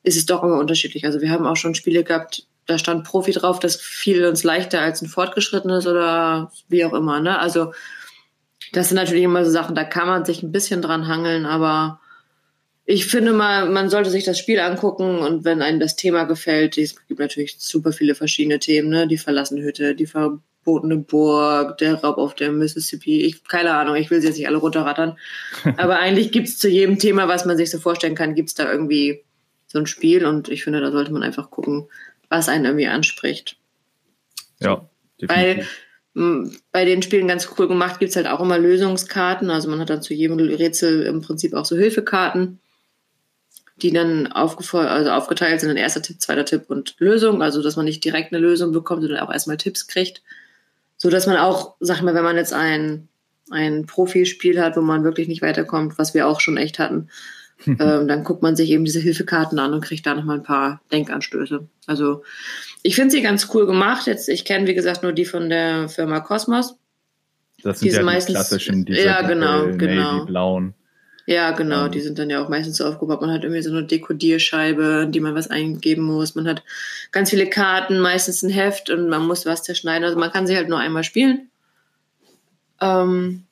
ist 0.04 0.18
es 0.18 0.26
doch 0.26 0.44
immer 0.44 0.58
unterschiedlich. 0.58 1.06
Also 1.06 1.22
wir 1.22 1.30
haben 1.30 1.46
auch 1.46 1.58
schon 1.58 1.76
Spiele 1.76 2.04
gehabt, 2.04 2.48
da 2.66 2.80
stand 2.80 3.04
Profi 3.04 3.32
drauf, 3.32 3.60
das 3.60 3.76
fiel 3.76 4.26
uns 4.26 4.44
leichter 4.44 4.82
als 4.82 5.02
ein 5.02 5.08
fortgeschrittenes 5.08 5.86
oder 5.86 6.52
wie 6.68 6.86
auch 6.86 6.94
immer. 6.94 7.20
Ne? 7.20 7.38
Also 7.38 7.74
das 8.72 8.90
sind 8.90 8.96
natürlich 8.96 9.24
immer 9.24 9.46
so 9.46 9.52
Sachen, 9.52 9.76
da 9.76 9.84
kann 9.84 10.08
man 10.08 10.26
sich 10.26 10.42
ein 10.42 10.52
bisschen 10.52 10.82
dran 10.82 11.08
hangeln, 11.08 11.46
aber 11.46 12.00
ich 12.86 13.08
finde 13.08 13.34
mal, 13.34 13.68
man 13.70 13.90
sollte 13.90 14.12
sich 14.12 14.24
das 14.26 14.38
Spiel 14.38 14.60
angucken 14.60 15.20
und 15.20 15.44
wenn 15.44 15.62
einem 15.64 15.80
das 15.80 15.96
Thema 15.96 16.26
gefällt, 16.26 16.78
es 16.78 16.96
gibt 17.08 17.20
natürlich 17.20 17.56
super 17.58 17.92
viele 17.92 18.14
verschiedene 18.14 18.60
Themen, 18.60 18.90
ne? 18.90 19.08
Die 19.08 19.18
verlassene 19.18 19.64
Hütte, 19.64 19.96
die 19.96 20.06
verbotene 20.06 20.98
Burg, 20.98 21.80
der 21.80 21.96
Raub 21.96 22.20
auf 22.20 22.36
der 22.36 22.52
Mississippi, 22.52 23.24
ich, 23.24 23.44
keine 23.44 23.74
Ahnung, 23.74 23.96
ich 23.96 24.12
will 24.12 24.22
sie 24.22 24.28
jetzt 24.28 24.38
nicht 24.38 24.48
alle 24.48 24.58
runterrattern. 24.58 25.18
Aber 25.78 25.98
eigentlich 25.98 26.32
gibt's 26.32 26.60
zu 26.60 26.70
jedem 26.70 27.00
Thema, 27.00 27.28
was 27.28 27.46
man 27.46 27.58
sich 27.58 27.72
so 27.72 27.80
vorstellen 27.80 28.14
kann, 28.14 28.36
gibt's 28.36 28.54
da 28.54 28.72
irgendwie 28.72 29.24
so 29.66 29.80
ein 29.80 29.88
Spiel 29.88 30.24
und 30.24 30.50
ich 30.50 30.64
finde, 30.64 30.80
da 30.80 30.92
sollte 30.92 31.12
man 31.12 31.24
einfach 31.24 31.50
gucken, 31.50 31.88
was 32.30 32.50
einen 32.50 32.66
irgendwie 32.66 32.88
anspricht. 32.88 33.58
Ja, 34.60 34.88
definitiv. 35.20 35.68
Weil 36.14 36.46
bei 36.72 36.86
den 36.86 37.02
Spielen 37.02 37.28
ganz 37.28 37.50
cool 37.58 37.68
gemacht 37.68 38.00
gibt's 38.00 38.16
halt 38.16 38.28
auch 38.28 38.40
immer 38.40 38.58
Lösungskarten. 38.58 39.50
Also 39.50 39.70
man 39.70 39.80
hat 39.80 39.90
dann 39.90 40.02
zu 40.02 40.14
jedem 40.14 40.38
Rätsel 40.38 41.02
im 41.02 41.22
Prinzip 41.22 41.54
auch 41.54 41.66
so 41.66 41.76
Hilfekarten 41.76 42.60
die 43.82 43.92
dann 43.92 44.28
also 44.28 45.12
aufgeteilt 45.12 45.60
sind 45.60 45.70
in 45.70 45.78
erster 45.78 46.02
Tipp, 46.02 46.22
zweiter 46.22 46.46
Tipp 46.46 46.66
und 46.68 46.96
Lösung. 47.00 47.42
Also, 47.42 47.62
dass 47.62 47.76
man 47.76 47.86
nicht 47.86 48.04
direkt 48.04 48.32
eine 48.32 48.42
Lösung 48.42 48.72
bekommt, 48.72 49.02
sondern 49.02 49.20
auch 49.20 49.32
erstmal 49.32 49.58
Tipps 49.58 49.88
kriegt. 49.88 50.22
So 50.98 51.10
dass 51.10 51.28
man 51.28 51.38
auch, 51.38 51.76
sag 51.82 51.98
ich 51.98 52.04
mal, 52.04 52.16
wenn 52.16 52.24
man 52.24 52.38
jetzt 52.38 52.54
ein, 52.54 53.10
ein 53.52 53.86
Profispiel 53.86 54.62
hat, 54.62 54.78
wo 54.78 54.82
man 54.82 55.04
wirklich 55.04 55.28
nicht 55.28 55.42
weiterkommt, 55.42 55.98
was 55.98 56.14
wir 56.14 56.28
auch 56.28 56.40
schon 56.40 56.58
echt 56.58 56.80
hatten, 56.80 57.10
ähm, 57.68 58.08
dann 58.08 58.24
guckt 58.24 58.42
man 58.42 58.56
sich 58.56 58.70
eben 58.70 58.86
diese 58.86 59.00
Hilfekarten 59.00 59.60
an 59.60 59.74
und 59.74 59.84
kriegt 59.84 60.06
da 60.06 60.16
nochmal 60.16 60.38
ein 60.38 60.44
paar 60.44 60.82
Denkanstöße. 60.92 61.68
Also, 61.86 62.24
ich 62.82 62.96
finde 62.96 63.12
sie 63.12 63.22
ganz 63.22 63.50
cool 63.54 63.66
gemacht. 63.66 64.08
Jetzt, 64.08 64.30
ich 64.30 64.46
kenne, 64.46 64.68
wie 64.68 64.74
gesagt, 64.74 65.04
nur 65.04 65.12
die 65.12 65.26
von 65.26 65.50
der 65.50 65.90
Firma 65.90 66.22
Cosmos. 66.22 66.78
Das 67.62 67.80
sind 67.80 67.88
diese 67.88 67.98
ja 67.98 68.02
die 68.04 68.06
meistens, 68.06 68.36
klassischen, 68.36 68.86
diese 68.86 69.02
ja, 69.02 69.22
genau, 69.22 69.76
genau. 69.76 70.26
blauen. 70.26 70.76
Ja, 71.28 71.52
genau, 71.52 71.86
ähm, 71.86 71.92
die 71.92 72.02
sind 72.02 72.20
dann 72.20 72.30
ja 72.30 72.44
auch 72.44 72.50
meistens 72.50 72.78
so 72.78 72.86
aufgebaut. 72.86 73.22
Man 73.22 73.32
hat 73.32 73.44
irgendwie 73.44 73.64
so 73.64 73.72
eine 73.72 73.84
Dekodierscheibe, 73.84 75.04
in 75.06 75.12
die 75.12 75.20
man 75.20 75.34
was 75.34 75.50
eingeben 75.50 76.04
muss. 76.04 76.36
Man 76.36 76.48
hat 76.48 76.64
ganz 77.12 77.32
viele 77.32 77.50
Karten, 77.50 78.00
meistens 78.00 78.44
ein 78.44 78.52
Heft 78.52 78.90
und 78.92 79.10
man 79.10 79.26
muss 79.26 79.46
was 79.46 79.64
zerschneiden. 79.64 80.04
Also 80.04 80.20
man 80.20 80.32
kann 80.32 80.46
sie 80.46 80.56
halt 80.56 80.70
nur 80.70 80.78
einmal 80.78 81.04
spielen. 81.04 81.50
Ähm, 82.80 83.44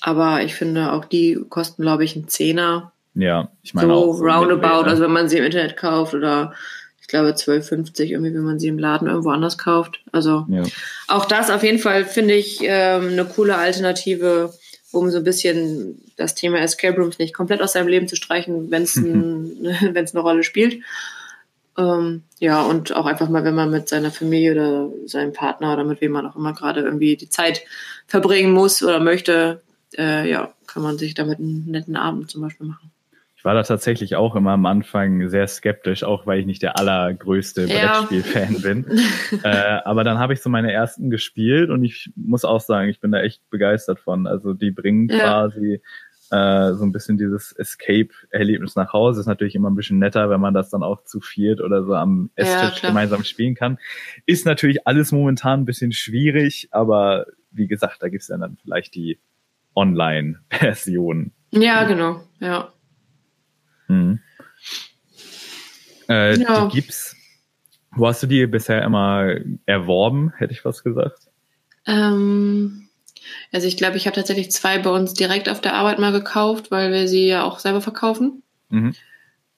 aber 0.00 0.42
ich 0.42 0.54
finde 0.54 0.92
auch 0.92 1.04
die 1.04 1.38
kosten, 1.48 1.82
glaube 1.82 2.04
ich, 2.04 2.16
einen 2.16 2.26
Zehner. 2.26 2.92
Ja, 3.14 3.50
ich 3.62 3.74
meine 3.74 3.88
so 3.88 3.94
auch. 3.94 4.20
Roundabout, 4.20 4.88
also 4.88 5.04
wenn 5.04 5.12
man 5.12 5.28
sie 5.28 5.38
im 5.38 5.44
Internet 5.44 5.76
kauft 5.76 6.14
oder 6.14 6.54
ich 7.00 7.06
glaube 7.06 7.28
12,50 7.28 8.06
irgendwie, 8.06 8.34
wenn 8.34 8.42
man 8.42 8.58
sie 8.58 8.68
im 8.68 8.78
Laden 8.78 9.06
irgendwo 9.06 9.30
anders 9.30 9.58
kauft. 9.58 10.00
Also 10.10 10.46
ja. 10.48 10.62
auch 11.06 11.26
das 11.26 11.50
auf 11.50 11.62
jeden 11.62 11.78
Fall 11.78 12.04
finde 12.04 12.34
ich 12.34 12.60
ähm, 12.62 13.10
eine 13.10 13.26
coole 13.26 13.56
Alternative 13.56 14.52
um 14.92 15.10
so 15.10 15.18
ein 15.18 15.24
bisschen 15.24 16.00
das 16.16 16.34
Thema 16.34 16.60
Escape 16.60 16.96
Rooms 16.96 17.18
nicht 17.18 17.34
komplett 17.34 17.62
aus 17.62 17.72
seinem 17.72 17.88
Leben 17.88 18.08
zu 18.08 18.16
streichen, 18.16 18.70
wenn 18.70 18.82
es 18.82 18.96
ein, 18.96 19.66
eine 19.96 20.20
Rolle 20.20 20.44
spielt. 20.44 20.82
Ähm, 21.78 22.22
ja, 22.38 22.62
und 22.62 22.94
auch 22.94 23.06
einfach 23.06 23.28
mal, 23.28 23.44
wenn 23.44 23.54
man 23.54 23.70
mit 23.70 23.88
seiner 23.88 24.10
Familie 24.10 24.52
oder 24.52 24.90
seinem 25.06 25.32
Partner 25.32 25.72
oder 25.72 25.84
mit 25.84 26.00
wem 26.00 26.12
man 26.12 26.26
auch 26.26 26.36
immer 26.36 26.52
gerade 26.52 26.82
irgendwie 26.82 27.16
die 27.16 27.30
Zeit 27.30 27.62
verbringen 28.06 28.52
muss 28.52 28.82
oder 28.82 29.00
möchte, 29.00 29.62
äh, 29.96 30.28
ja, 30.28 30.52
kann 30.66 30.82
man 30.82 30.98
sich 30.98 31.14
damit 31.14 31.38
einen 31.38 31.70
netten 31.70 31.96
Abend 31.96 32.30
zum 32.30 32.42
Beispiel 32.42 32.66
machen. 32.66 32.90
Ich 33.42 33.44
war 33.44 33.54
da 33.54 33.64
tatsächlich 33.64 34.14
auch 34.14 34.36
immer 34.36 34.52
am 34.52 34.66
Anfang 34.66 35.28
sehr 35.28 35.48
skeptisch, 35.48 36.04
auch 36.04 36.28
weil 36.28 36.38
ich 36.38 36.46
nicht 36.46 36.62
der 36.62 36.78
allergrößte 36.78 37.64
ja. 37.64 38.02
Brettspiel-Fan 38.02 38.62
bin. 38.62 38.86
äh, 39.42 39.80
aber 39.84 40.04
dann 40.04 40.20
habe 40.20 40.32
ich 40.32 40.40
so 40.40 40.48
meine 40.48 40.70
ersten 40.70 41.10
gespielt 41.10 41.68
und 41.68 41.82
ich 41.82 42.12
muss 42.14 42.44
auch 42.44 42.60
sagen, 42.60 42.88
ich 42.88 43.00
bin 43.00 43.10
da 43.10 43.20
echt 43.20 43.42
begeistert 43.50 43.98
von. 43.98 44.28
Also 44.28 44.52
die 44.52 44.70
bringen 44.70 45.08
ja. 45.08 45.18
quasi 45.18 45.82
äh, 46.30 46.72
so 46.74 46.84
ein 46.84 46.92
bisschen 46.92 47.18
dieses 47.18 47.50
Escape-Erlebnis 47.50 48.76
nach 48.76 48.92
Hause. 48.92 49.22
Ist 49.22 49.26
natürlich 49.26 49.56
immer 49.56 49.70
ein 49.70 49.74
bisschen 49.74 49.98
netter, 49.98 50.30
wenn 50.30 50.40
man 50.40 50.54
das 50.54 50.70
dann 50.70 50.84
auch 50.84 51.02
zu 51.02 51.20
viert 51.20 51.60
oder 51.60 51.82
so 51.82 51.94
am 51.94 52.30
Esstisch 52.36 52.80
ja, 52.80 52.90
gemeinsam 52.90 53.24
spielen 53.24 53.56
kann. 53.56 53.76
Ist 54.24 54.46
natürlich 54.46 54.86
alles 54.86 55.10
momentan 55.10 55.62
ein 55.62 55.64
bisschen 55.64 55.90
schwierig, 55.90 56.68
aber 56.70 57.26
wie 57.50 57.66
gesagt, 57.66 58.04
da 58.04 58.08
gibt's 58.08 58.28
ja 58.28 58.38
dann 58.38 58.56
vielleicht 58.62 58.94
die 58.94 59.18
Online-Version. 59.74 61.32
Ja, 61.50 61.82
genau, 61.84 62.20
ja. 62.38 62.71
Mhm. 63.92 64.20
Äh, 66.08 66.38
ja. 66.38 66.66
Die 66.66 66.80
gibt's. 66.80 67.16
Wo 67.94 68.06
hast 68.06 68.22
du 68.22 68.26
die 68.26 68.46
bisher 68.46 68.82
immer 68.82 69.34
erworben, 69.66 70.32
hätte 70.38 70.54
ich 70.54 70.64
was 70.64 70.82
gesagt? 70.82 71.28
Ähm, 71.86 72.88
also 73.52 73.66
ich 73.66 73.76
glaube, 73.76 73.98
ich 73.98 74.06
habe 74.06 74.16
tatsächlich 74.16 74.50
zwei 74.50 74.78
bei 74.78 74.88
uns 74.88 75.12
direkt 75.12 75.50
auf 75.50 75.60
der 75.60 75.74
Arbeit 75.74 75.98
mal 75.98 76.12
gekauft, 76.12 76.70
weil 76.70 76.90
wir 76.90 77.06
sie 77.06 77.26
ja 77.26 77.44
auch 77.44 77.58
selber 77.58 77.82
verkaufen. 77.82 78.42
Mhm. 78.70 78.94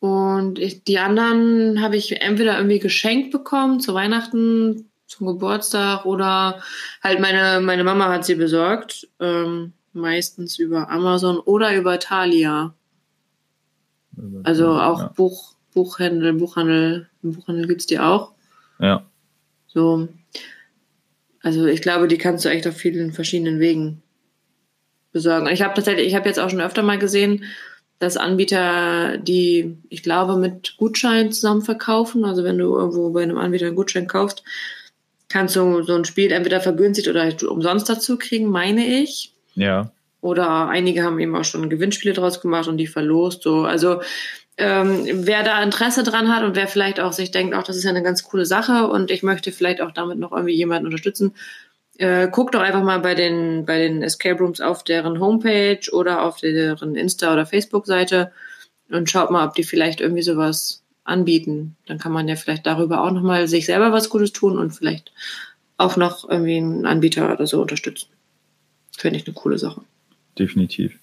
Und 0.01 0.59
ich, 0.59 0.83
die 0.83 0.99
anderen 0.99 1.81
habe 1.81 1.97
ich 1.97 2.20
entweder 2.20 2.57
irgendwie 2.57 2.81
geschenkt 2.81 3.31
bekommen 3.31 3.79
zu 3.79 3.94
Weihnachten, 3.94 4.90
zum 5.07 5.29
Geburtstag 5.29 6.05
oder 6.05 6.61
halt 7.03 7.20
meine, 7.20 7.61
meine 7.61 7.85
Mama 7.85 8.09
hat 8.09 8.25
sie 8.25 8.35
besorgt. 8.35 9.09
Ähm, 9.20 9.75
meistens 9.92 10.59
über 10.59 10.90
Amazon 10.90 11.38
oder 11.38 11.75
über 11.75 11.99
Thalia. 11.99 12.75
Also 14.44 14.72
auch 14.72 15.00
ja. 15.00 15.08
Buch, 15.08 15.54
Buchhändel, 15.72 16.34
Buchhandel, 16.34 17.08
im 17.22 17.32
Buchhandel 17.32 17.66
gibt's 17.66 17.87
die 17.87 17.98
auch. 17.98 18.32
Ja. 18.78 19.04
So. 19.66 20.08
Also 21.42 21.66
ich 21.66 21.82
glaube, 21.82 22.08
die 22.08 22.18
kannst 22.18 22.44
du 22.44 22.48
echt 22.48 22.66
auf 22.66 22.76
vielen 22.76 23.12
verschiedenen 23.12 23.60
Wegen 23.60 24.02
besorgen. 25.12 25.46
Ich 25.48 25.62
habe 25.62 25.74
tatsächlich, 25.74 26.06
ich 26.06 26.14
habe 26.14 26.28
jetzt 26.28 26.40
auch 26.40 26.50
schon 26.50 26.60
öfter 26.60 26.82
mal 26.82 26.98
gesehen, 26.98 27.44
dass 27.98 28.16
Anbieter, 28.16 29.18
die, 29.18 29.78
ich 29.88 30.02
glaube, 30.02 30.37
mit 30.37 30.76
Gutschein 30.76 31.32
zusammen 31.32 31.62
verkaufen. 31.62 32.24
Also 32.24 32.44
wenn 32.44 32.58
du 32.58 32.74
irgendwo 32.76 33.10
bei 33.10 33.22
einem 33.22 33.38
Anbieter 33.38 33.66
einen 33.66 33.76
Gutschein 33.76 34.06
kaufst, 34.08 34.42
kannst 35.28 35.56
du 35.56 35.82
so 35.82 35.94
ein 35.94 36.04
Spiel 36.04 36.32
entweder 36.32 36.60
vergünstigt 36.60 37.08
oder 37.08 37.32
umsonst 37.48 37.88
dazu 37.88 38.18
kriegen, 38.18 38.50
meine 38.50 38.87
ich. 38.87 39.32
Ja. 39.54 39.90
Oder 40.24 40.68
einige 40.68 41.02
haben 41.02 41.18
eben 41.18 41.37
auch 41.37 41.44
schon 41.44 41.68
Gewinnspiele 41.68 42.14
draus 42.14 42.40
gemacht 42.40 42.66
und 42.66 42.78
die 42.78 42.87
verlost. 42.87 43.42
So, 43.42 43.64
also 43.64 44.00
ähm, 44.56 45.04
wer 45.06 45.42
da 45.42 45.62
Interesse 45.62 46.02
dran 46.02 46.34
hat 46.34 46.44
und 46.44 46.56
wer 46.56 46.66
vielleicht 46.66 46.98
auch 46.98 47.12
sich 47.12 47.30
denkt, 47.30 47.54
auch 47.54 47.62
das 47.62 47.76
ist 47.76 47.84
ja 47.84 47.90
eine 47.90 48.02
ganz 48.02 48.22
coole 48.22 48.46
Sache 48.46 48.88
und 48.88 49.10
ich 49.10 49.22
möchte 49.22 49.52
vielleicht 49.52 49.82
auch 49.82 49.90
damit 49.90 50.18
noch 50.18 50.32
irgendwie 50.32 50.54
jemanden 50.54 50.87
unterstützen, 50.87 51.34
äh, 51.98 52.26
guckt 52.28 52.54
doch 52.54 52.62
einfach 52.62 52.82
mal 52.82 53.00
bei 53.00 53.14
den 53.14 53.66
bei 53.66 53.78
den 53.78 54.02
Escape 54.02 54.38
Rooms 54.42 54.62
auf 54.62 54.82
deren 54.82 55.20
Homepage 55.20 55.90
oder 55.92 56.22
auf 56.22 56.40
deren 56.40 56.94
Insta 56.94 57.30
oder 57.30 57.44
Facebook 57.44 57.84
Seite 57.84 58.32
und 58.88 59.10
schaut 59.10 59.30
mal, 59.30 59.46
ob 59.46 59.54
die 59.54 59.64
vielleicht 59.64 60.00
irgendwie 60.00 60.22
sowas 60.22 60.84
anbieten. 61.04 61.76
Dann 61.84 61.98
kann 61.98 62.12
man 62.12 62.28
ja 62.28 62.37
vielleicht 62.37 62.64
darüber 62.64 63.02
auch 63.02 63.10
noch 63.10 63.22
mal 63.22 63.46
sich 63.46 63.66
selber 63.66 63.92
was 63.92 64.08
Gutes 64.08 64.32
tun 64.32 64.56
und 64.56 64.70
vielleicht 64.70 65.12
auch 65.76 65.98
noch 65.98 66.26
irgendwie 66.26 66.56
einen 66.56 66.87
Anbieter 66.87 67.30
oder 67.30 67.46
so 67.46 67.60
unterstützen. 67.60 68.08
Finde 68.96 69.18
ich 69.18 69.26
eine 69.26 69.34
coole 69.34 69.58
Sache 69.58 69.82
definitiv. 70.38 70.99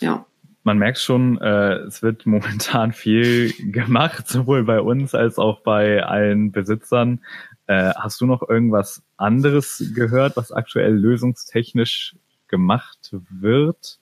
Ja. 0.00 0.26
Man 0.62 0.78
merkt 0.78 0.98
schon, 0.98 1.40
äh, 1.40 1.76
es 1.80 2.02
wird 2.02 2.26
momentan 2.26 2.92
viel 2.92 3.52
gemacht, 3.72 4.28
sowohl 4.28 4.64
bei 4.64 4.80
uns 4.80 5.14
als 5.14 5.38
auch 5.38 5.60
bei 5.60 6.02
allen 6.02 6.52
Besitzern. 6.52 7.20
Äh, 7.66 7.92
hast 7.94 8.20
du 8.20 8.26
noch 8.26 8.48
irgendwas 8.48 9.02
anderes 9.16 9.92
gehört, 9.94 10.36
was 10.36 10.52
aktuell 10.52 10.94
lösungstechnisch 10.94 12.16
gemacht 12.48 13.14
wird? 13.30 13.98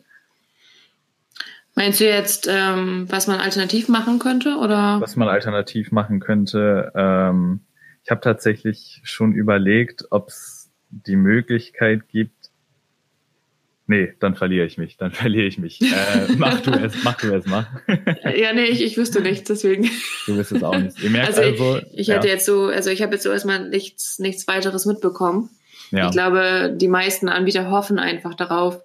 Meinst 1.74 2.00
du 2.00 2.04
jetzt, 2.04 2.48
ähm, 2.48 3.06
was 3.10 3.26
man 3.26 3.40
alternativ 3.40 3.88
machen 3.88 4.18
könnte, 4.18 4.56
oder? 4.58 5.00
Was 5.00 5.16
man 5.16 5.28
alternativ 5.28 5.90
machen 5.90 6.20
könnte. 6.20 6.92
Ähm, 6.94 7.60
ich 8.04 8.10
habe 8.10 8.20
tatsächlich 8.20 9.00
schon 9.02 9.32
überlegt, 9.32 10.04
ob 10.10 10.28
es 10.28 10.70
die 10.90 11.16
Möglichkeit 11.16 12.08
gibt, 12.08 12.43
Nee, 13.86 14.14
dann 14.18 14.34
verliere 14.34 14.66
ich 14.66 14.78
mich, 14.78 14.96
dann 14.96 15.10
verliere 15.12 15.46
ich 15.46 15.58
mich. 15.58 15.80
Äh, 15.80 16.32
mach 16.38 16.60
du 16.60 16.70
es, 16.70 17.04
mach 17.04 17.16
du 17.16 17.34
es, 17.34 17.46
mach. 17.46 17.66
ja, 18.36 18.52
nee, 18.52 18.64
ich, 18.64 18.82
ich 18.82 18.96
wüsste 18.96 19.20
nichts, 19.20 19.48
deswegen. 19.48 19.90
Du 20.26 20.36
wirst 20.36 20.52
es 20.52 20.62
auch 20.62 20.76
nicht. 20.76 21.02
Ihr 21.02 21.10
merkt 21.10 21.38
also, 21.38 21.42
also 21.42 21.86
ich, 21.92 22.00
ich 22.00 22.06
ja. 22.06 22.14
hätte 22.14 22.28
jetzt 22.28 22.46
so, 22.46 22.66
also 22.66 22.90
ich 22.90 23.02
habe 23.02 23.12
jetzt 23.12 23.24
so 23.24 23.30
erstmal 23.30 23.68
nichts, 23.68 24.18
nichts 24.18 24.48
weiteres 24.48 24.86
mitbekommen. 24.86 25.50
Ja. 25.90 26.06
Ich 26.06 26.12
glaube, 26.12 26.74
die 26.74 26.88
meisten 26.88 27.28
Anbieter 27.28 27.70
hoffen 27.70 27.98
einfach 27.98 28.34
darauf, 28.34 28.80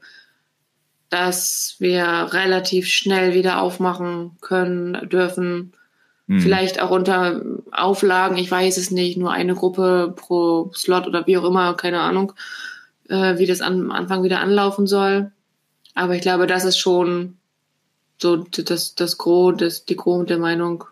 dass 1.10 1.76
wir 1.80 2.04
relativ 2.32 2.88
schnell 2.88 3.34
wieder 3.34 3.62
aufmachen 3.62 4.38
können, 4.42 5.10
dürfen. 5.10 5.74
Hm. 6.28 6.42
Vielleicht 6.42 6.82
auch 6.82 6.92
unter 6.92 7.42
Auflagen, 7.72 8.38
ich 8.38 8.52
weiß 8.52 8.78
es 8.78 8.92
nicht, 8.92 9.18
nur 9.18 9.32
eine 9.32 9.56
Gruppe 9.56 10.14
pro 10.16 10.72
Slot 10.76 11.08
oder 11.08 11.26
wie 11.26 11.38
auch 11.38 11.46
immer, 11.46 11.74
keine 11.76 12.02
Ahnung 12.02 12.34
äh, 13.10 13.38
wie 13.38 13.46
das 13.46 13.62
am 13.62 13.92
Anfang 13.92 14.24
wieder 14.24 14.40
anlaufen 14.40 14.88
soll. 14.88 15.32
Aber 15.96 16.16
ich 16.16 16.22
glaube, 16.22 16.48
das 16.48 16.64
ist 16.64 16.78
schon 16.78 17.38
so 18.18 18.38
das, 18.38 18.96
das 18.96 19.18
Gros, 19.18 19.56
das, 19.58 19.86
die 19.86 19.96
Gros 19.96 20.26
der 20.26 20.38
Meinung, 20.38 20.86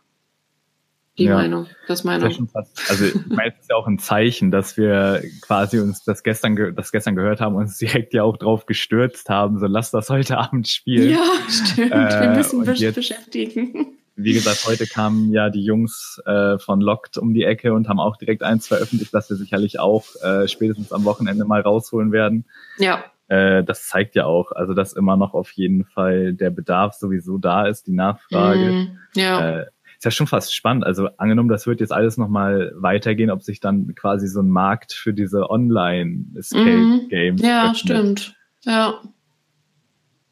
die 1.18 1.26
ja. 1.26 1.36
Meinung. 1.36 1.68
Das 1.88 2.04
Meinung. 2.04 2.50
Also 2.90 3.06
ich 3.06 3.16
meine, 3.28 3.54
es 3.54 3.62
ist 3.62 3.70
ja 3.70 3.76
auch 3.76 3.88
ein 3.88 4.00
Zeichen, 4.00 4.52
dass 4.52 4.78
wir 4.78 5.24
quasi 5.42 5.80
uns 5.80 6.04
das 6.04 6.24
gestern, 6.24 6.76
das 6.76 6.92
gestern 6.92 7.16
gehört 7.16 7.42
haben 7.42 7.56
und 7.56 7.64
uns 7.64 7.78
direkt 7.78 8.14
ja 8.14 8.24
auch 8.24 8.38
drauf 8.38 8.66
gestürzt 8.66 9.30
haben. 9.30 9.60
So 9.60 9.68
lass 9.68 9.92
das 9.92 10.10
heute 10.10 10.38
Abend 10.40 10.68
spielen. 10.68 11.12
Ja, 11.12 11.26
stimmt. 11.50 11.92
Äh, 11.92 12.22
wir 12.22 12.30
müssen 12.32 12.60
uns 12.68 12.94
beschäftigen. 12.94 13.97
Wie 14.20 14.34
gesagt, 14.34 14.66
heute 14.66 14.88
kamen 14.88 15.32
ja 15.32 15.52
die 15.52 15.64
Jungs 15.64 16.20
äh, 16.26 16.58
von 16.58 16.82
Locked 16.82 17.20
um 17.20 17.36
die 17.36 17.44
Ecke 17.44 17.74
und 17.74 17.88
haben 17.88 18.00
auch 18.00 18.18
direkt 18.18 18.42
eins 18.42 18.68
veröffentlicht, 18.68 19.14
dass 19.14 19.30
wir 19.30 19.38
sicherlich 19.38 19.80
auch 19.80 20.06
äh, 20.24 20.48
spätestens 20.48 20.92
am 20.92 21.06
Wochenende 21.06 21.46
mal 21.46 21.62
rausholen 21.62 22.12
werden. 22.12 22.46
Ja. 22.80 23.04
Äh, 23.28 23.64
das 23.64 23.88
zeigt 23.88 24.16
ja 24.16 24.26
auch, 24.26 24.52
also 24.52 24.74
dass 24.74 24.94
immer 24.94 25.18
noch 25.18 25.36
auf 25.36 25.52
jeden 25.52 25.86
Fall 25.86 26.34
der 26.34 26.50
Bedarf 26.50 26.96
sowieso 26.96 27.38
da 27.38 27.68
ist, 27.68 27.86
die 27.86 27.94
Nachfrage. 27.94 28.72
Mm, 28.72 28.98
ja. 29.16 29.60
Äh, 29.60 29.66
ist 29.98 30.06
ja 30.06 30.12
schon 30.12 30.28
fast 30.28 30.56
spannend. 30.56 30.84
Also 30.84 31.10
angenommen, 31.18 31.50
das 31.50 31.68
wird 31.68 31.80
jetzt 31.80 31.94
alles 31.94 32.18
nochmal 32.18 32.72
weitergehen, 32.76 33.30
ob 33.30 33.44
sich 33.44 33.60
dann 33.60 33.94
quasi 33.94 34.28
so 34.28 34.42
ein 34.42 34.50
Markt 34.50 34.94
für 34.94 35.14
diese 35.14 35.50
Online-Escape-Games. 35.50 37.42
Mhm. 37.42 37.48
Ja, 37.48 37.66
öffnet. 37.66 37.78
stimmt. 37.78 38.36
Ja. 38.64 39.00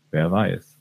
Wer 0.09 0.31
weiß. 0.31 0.74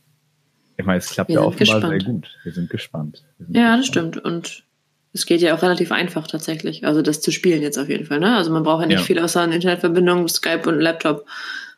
Ich 0.76 0.84
meine, 0.84 0.98
es 0.98 1.10
klappt 1.10 1.28
Wir 1.28 1.36
ja 1.36 1.42
offenbar 1.42 1.80
gespannt. 1.80 2.02
sehr 2.02 2.12
gut. 2.12 2.28
Wir 2.42 2.52
sind 2.52 2.70
gespannt. 2.70 3.24
Wir 3.38 3.46
sind 3.46 3.56
ja, 3.56 3.76
gespannt. 3.76 3.78
das 3.78 3.86
stimmt. 3.86 4.24
Und 4.24 4.64
es 5.12 5.26
geht 5.26 5.40
ja 5.40 5.54
auch 5.54 5.62
relativ 5.62 5.92
einfach 5.92 6.26
tatsächlich. 6.26 6.84
Also 6.84 7.00
das 7.00 7.20
zu 7.20 7.30
spielen 7.30 7.62
jetzt 7.62 7.78
auf 7.78 7.88
jeden 7.88 8.04
Fall. 8.04 8.18
Ne? 8.18 8.36
Also 8.36 8.50
man 8.52 8.64
braucht 8.64 8.82
ja 8.82 8.88
nicht 8.88 8.98
ja. 8.98 9.04
viel 9.04 9.18
außer 9.18 9.40
eine 9.40 9.54
Internetverbindung, 9.54 10.26
Skype 10.28 10.68
und 10.68 10.80
Laptop. 10.80 11.26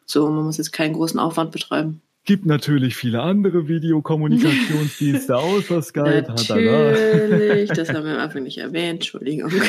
So, 0.06 0.30
man 0.30 0.44
muss 0.44 0.56
jetzt 0.56 0.72
keinen 0.72 0.94
großen 0.94 1.20
Aufwand 1.20 1.52
betreiben. 1.52 2.00
Gibt 2.24 2.46
natürlich 2.46 2.96
viele 2.96 3.22
andere 3.22 3.68
Videokommunikationsdienste 3.68 5.36
außer 5.38 5.82
Skype. 5.82 6.24
Natürlich, 6.28 7.70
das 7.70 7.90
haben 7.90 8.04
wir 8.04 8.20
einfach 8.20 8.40
nicht 8.40 8.58
erwähnt, 8.62 8.94
Entschuldigung. 8.94 9.52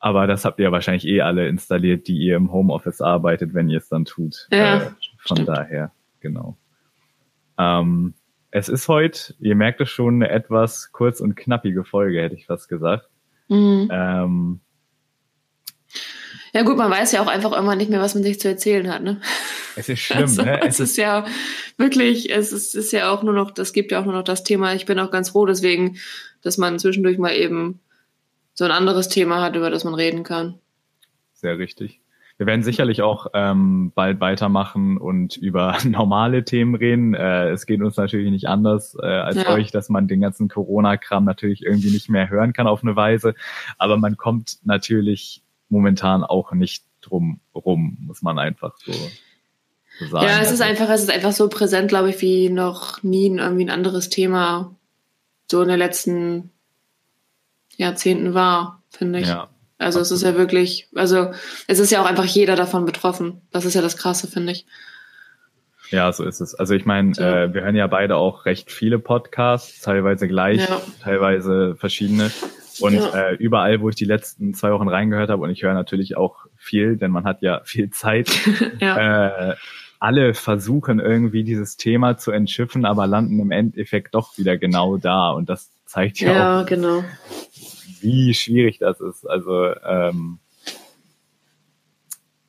Aber 0.00 0.26
das 0.26 0.44
habt 0.44 0.60
ihr 0.60 0.70
wahrscheinlich 0.72 1.06
eh 1.06 1.22
alle 1.22 1.48
installiert, 1.48 2.06
die 2.06 2.18
ihr 2.18 2.36
im 2.36 2.52
Homeoffice 2.52 3.00
arbeitet, 3.00 3.54
wenn 3.54 3.68
ihr 3.68 3.78
es 3.78 3.88
dann 3.88 4.04
tut. 4.04 4.46
Ja, 4.50 4.76
äh, 4.76 4.90
von 5.18 5.38
stimmt. 5.38 5.48
daher, 5.48 5.92
genau. 6.20 6.56
Ähm, 7.58 8.14
es 8.50 8.68
ist 8.68 8.88
heute, 8.88 9.34
ihr 9.40 9.54
merkt 9.54 9.80
es 9.80 9.90
schon, 9.90 10.22
eine 10.22 10.30
etwas 10.30 10.92
kurz 10.92 11.20
und 11.20 11.34
knappige 11.34 11.84
Folge, 11.84 12.22
hätte 12.22 12.34
ich 12.34 12.46
fast 12.46 12.68
gesagt. 12.68 13.08
Mhm. 13.48 13.88
Ähm, 13.90 14.60
ja 16.52 16.62
gut, 16.62 16.76
man 16.76 16.90
weiß 16.90 17.12
ja 17.12 17.22
auch 17.22 17.26
einfach 17.26 17.52
immer 17.52 17.76
nicht 17.76 17.90
mehr, 17.90 18.00
was 18.00 18.14
man 18.14 18.22
sich 18.22 18.40
zu 18.40 18.48
erzählen 18.48 18.90
hat, 18.92 19.02
ne? 19.02 19.20
Es 19.76 19.88
ist 19.88 20.00
schlimm, 20.00 20.22
also, 20.22 20.42
ne? 20.42 20.60
Es, 20.62 20.80
es 20.80 20.90
ist, 20.90 20.96
ja 20.96 21.26
wirklich, 21.76 22.30
es 22.30 22.52
ist, 22.52 22.74
ist 22.74 22.92
ja 22.92 23.10
auch 23.10 23.22
nur 23.22 23.34
noch, 23.34 23.50
das 23.50 23.72
gibt 23.72 23.92
ja 23.92 24.00
auch 24.00 24.04
nur 24.04 24.14
noch 24.14 24.24
das 24.24 24.44
Thema. 24.44 24.74
Ich 24.74 24.86
bin 24.86 24.98
auch 24.98 25.10
ganz 25.10 25.30
froh 25.30 25.46
deswegen, 25.46 25.98
dass 26.42 26.58
man 26.58 26.78
zwischendurch 26.78 27.18
mal 27.18 27.34
eben 27.34 27.80
so 28.54 28.64
ein 28.64 28.70
anderes 28.70 29.08
Thema 29.08 29.42
hat, 29.42 29.56
über 29.56 29.70
das 29.70 29.84
man 29.84 29.94
reden 29.94 30.24
kann. 30.24 30.58
Sehr 31.32 31.58
richtig. 31.58 32.00
Wir 32.38 32.46
werden 32.46 32.62
sicherlich 32.62 33.02
auch 33.02 33.26
ähm, 33.34 33.90
bald 33.94 34.20
weitermachen 34.20 34.96
und 34.96 35.36
über 35.36 35.76
normale 35.84 36.44
Themen 36.44 36.76
reden. 36.76 37.14
Äh, 37.14 37.50
es 37.50 37.66
geht 37.66 37.82
uns 37.82 37.96
natürlich 37.96 38.30
nicht 38.30 38.46
anders 38.46 38.96
äh, 39.02 39.06
als 39.06 39.36
ja. 39.36 39.50
euch, 39.50 39.72
dass 39.72 39.88
man 39.88 40.06
den 40.06 40.20
ganzen 40.20 40.48
Corona-Kram 40.48 41.24
natürlich 41.24 41.64
irgendwie 41.64 41.90
nicht 41.90 42.08
mehr 42.08 42.30
hören 42.30 42.52
kann 42.52 42.68
auf 42.68 42.82
eine 42.82 42.94
Weise. 42.94 43.34
Aber 43.76 43.96
man 43.96 44.16
kommt 44.16 44.58
natürlich 44.62 45.42
momentan 45.68 46.22
auch 46.22 46.52
nicht 46.52 46.84
drum 47.00 47.40
rum, 47.54 47.98
muss 48.00 48.22
man 48.22 48.38
einfach 48.38 48.76
so, 48.76 48.92
sagen. 50.06 50.26
Ja, 50.26 50.40
es 50.40 50.52
ist 50.52 50.60
also 50.60 50.64
einfach, 50.64 50.88
es 50.90 51.02
ist 51.02 51.10
einfach 51.10 51.32
so 51.32 51.48
präsent, 51.48 51.88
glaube 51.88 52.10
ich, 52.10 52.20
wie 52.22 52.50
noch 52.50 53.02
nie 53.02 53.26
irgendwie 53.36 53.64
ein 53.64 53.70
anderes 53.70 54.10
Thema 54.10 54.76
so 55.50 55.62
in 55.62 55.68
den 55.68 55.78
letzten 55.78 56.50
Jahrzehnten 57.76 58.34
war, 58.34 58.82
finde 58.90 59.20
ich. 59.20 59.28
Ja, 59.28 59.48
also 59.78 60.00
es 60.00 60.10
ist 60.10 60.22
ja 60.22 60.36
wirklich, 60.36 60.88
also 60.94 61.30
es 61.68 61.78
ist 61.78 61.90
ja 61.90 62.02
auch 62.02 62.06
einfach 62.06 62.24
jeder 62.24 62.56
davon 62.56 62.84
betroffen. 62.84 63.42
Das 63.52 63.64
ist 63.64 63.74
ja 63.74 63.82
das 63.82 63.96
Krasse, 63.96 64.26
finde 64.26 64.52
ich. 64.52 64.66
Ja, 65.90 66.12
so 66.12 66.24
ist 66.24 66.40
es. 66.40 66.54
Also 66.54 66.74
ich 66.74 66.84
meine, 66.84 67.14
so. 67.14 67.22
äh, 67.22 67.54
wir 67.54 67.62
hören 67.62 67.76
ja 67.76 67.86
beide 67.86 68.16
auch 68.16 68.44
recht 68.44 68.70
viele 68.70 68.98
Podcasts, 68.98 69.80
teilweise 69.80 70.28
gleich, 70.28 70.68
ja. 70.68 70.80
teilweise 71.02 71.76
verschiedene. 71.76 72.30
Und 72.80 72.94
ja. 72.94 73.30
äh, 73.30 73.34
überall, 73.36 73.80
wo 73.80 73.88
ich 73.88 73.96
die 73.96 74.04
letzten 74.04 74.54
zwei 74.54 74.70
Wochen 74.72 74.88
reingehört 74.88 75.30
habe, 75.30 75.42
und 75.42 75.50
ich 75.50 75.62
höre 75.62 75.74
natürlich 75.74 76.16
auch 76.16 76.46
viel, 76.56 76.96
denn 76.96 77.10
man 77.10 77.24
hat 77.24 77.42
ja 77.42 77.60
viel 77.64 77.90
Zeit, 77.90 78.30
ja. 78.80 79.50
äh, 79.50 79.56
alle 80.00 80.34
versuchen 80.34 81.00
irgendwie 81.00 81.42
dieses 81.42 81.76
Thema 81.76 82.18
zu 82.18 82.30
entschiffen, 82.30 82.84
aber 82.84 83.06
landen 83.06 83.40
im 83.40 83.50
Endeffekt 83.50 84.14
doch 84.14 84.38
wieder 84.38 84.56
genau 84.56 84.96
da. 84.96 85.30
Und 85.30 85.48
das 85.48 85.70
zeigt 85.86 86.20
ja, 86.20 86.32
ja 86.32 86.60
auch, 86.60 86.66
genau. 86.66 87.02
Wie 88.02 88.34
schwierig 88.34 88.78
das 88.78 89.00
ist. 89.00 89.28
Also 89.28 89.74
ähm, 89.84 90.38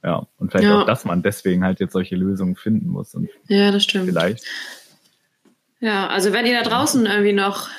ja, 0.04 0.28
und 0.38 0.52
vielleicht 0.52 0.66
ja. 0.66 0.82
auch, 0.82 0.86
dass 0.86 1.06
man 1.06 1.22
deswegen 1.22 1.64
halt 1.64 1.80
jetzt 1.80 1.94
solche 1.94 2.16
Lösungen 2.16 2.56
finden 2.56 2.90
muss. 2.90 3.14
Und 3.16 3.30
ja, 3.48 3.72
das 3.72 3.84
stimmt. 3.84 4.08
Vielleicht 4.08 4.44
ja, 5.82 6.08
also 6.08 6.34
wenn 6.34 6.46
ihr 6.46 6.62
da 6.62 6.70
draußen 6.70 7.06
irgendwie 7.06 7.32
noch 7.32 7.70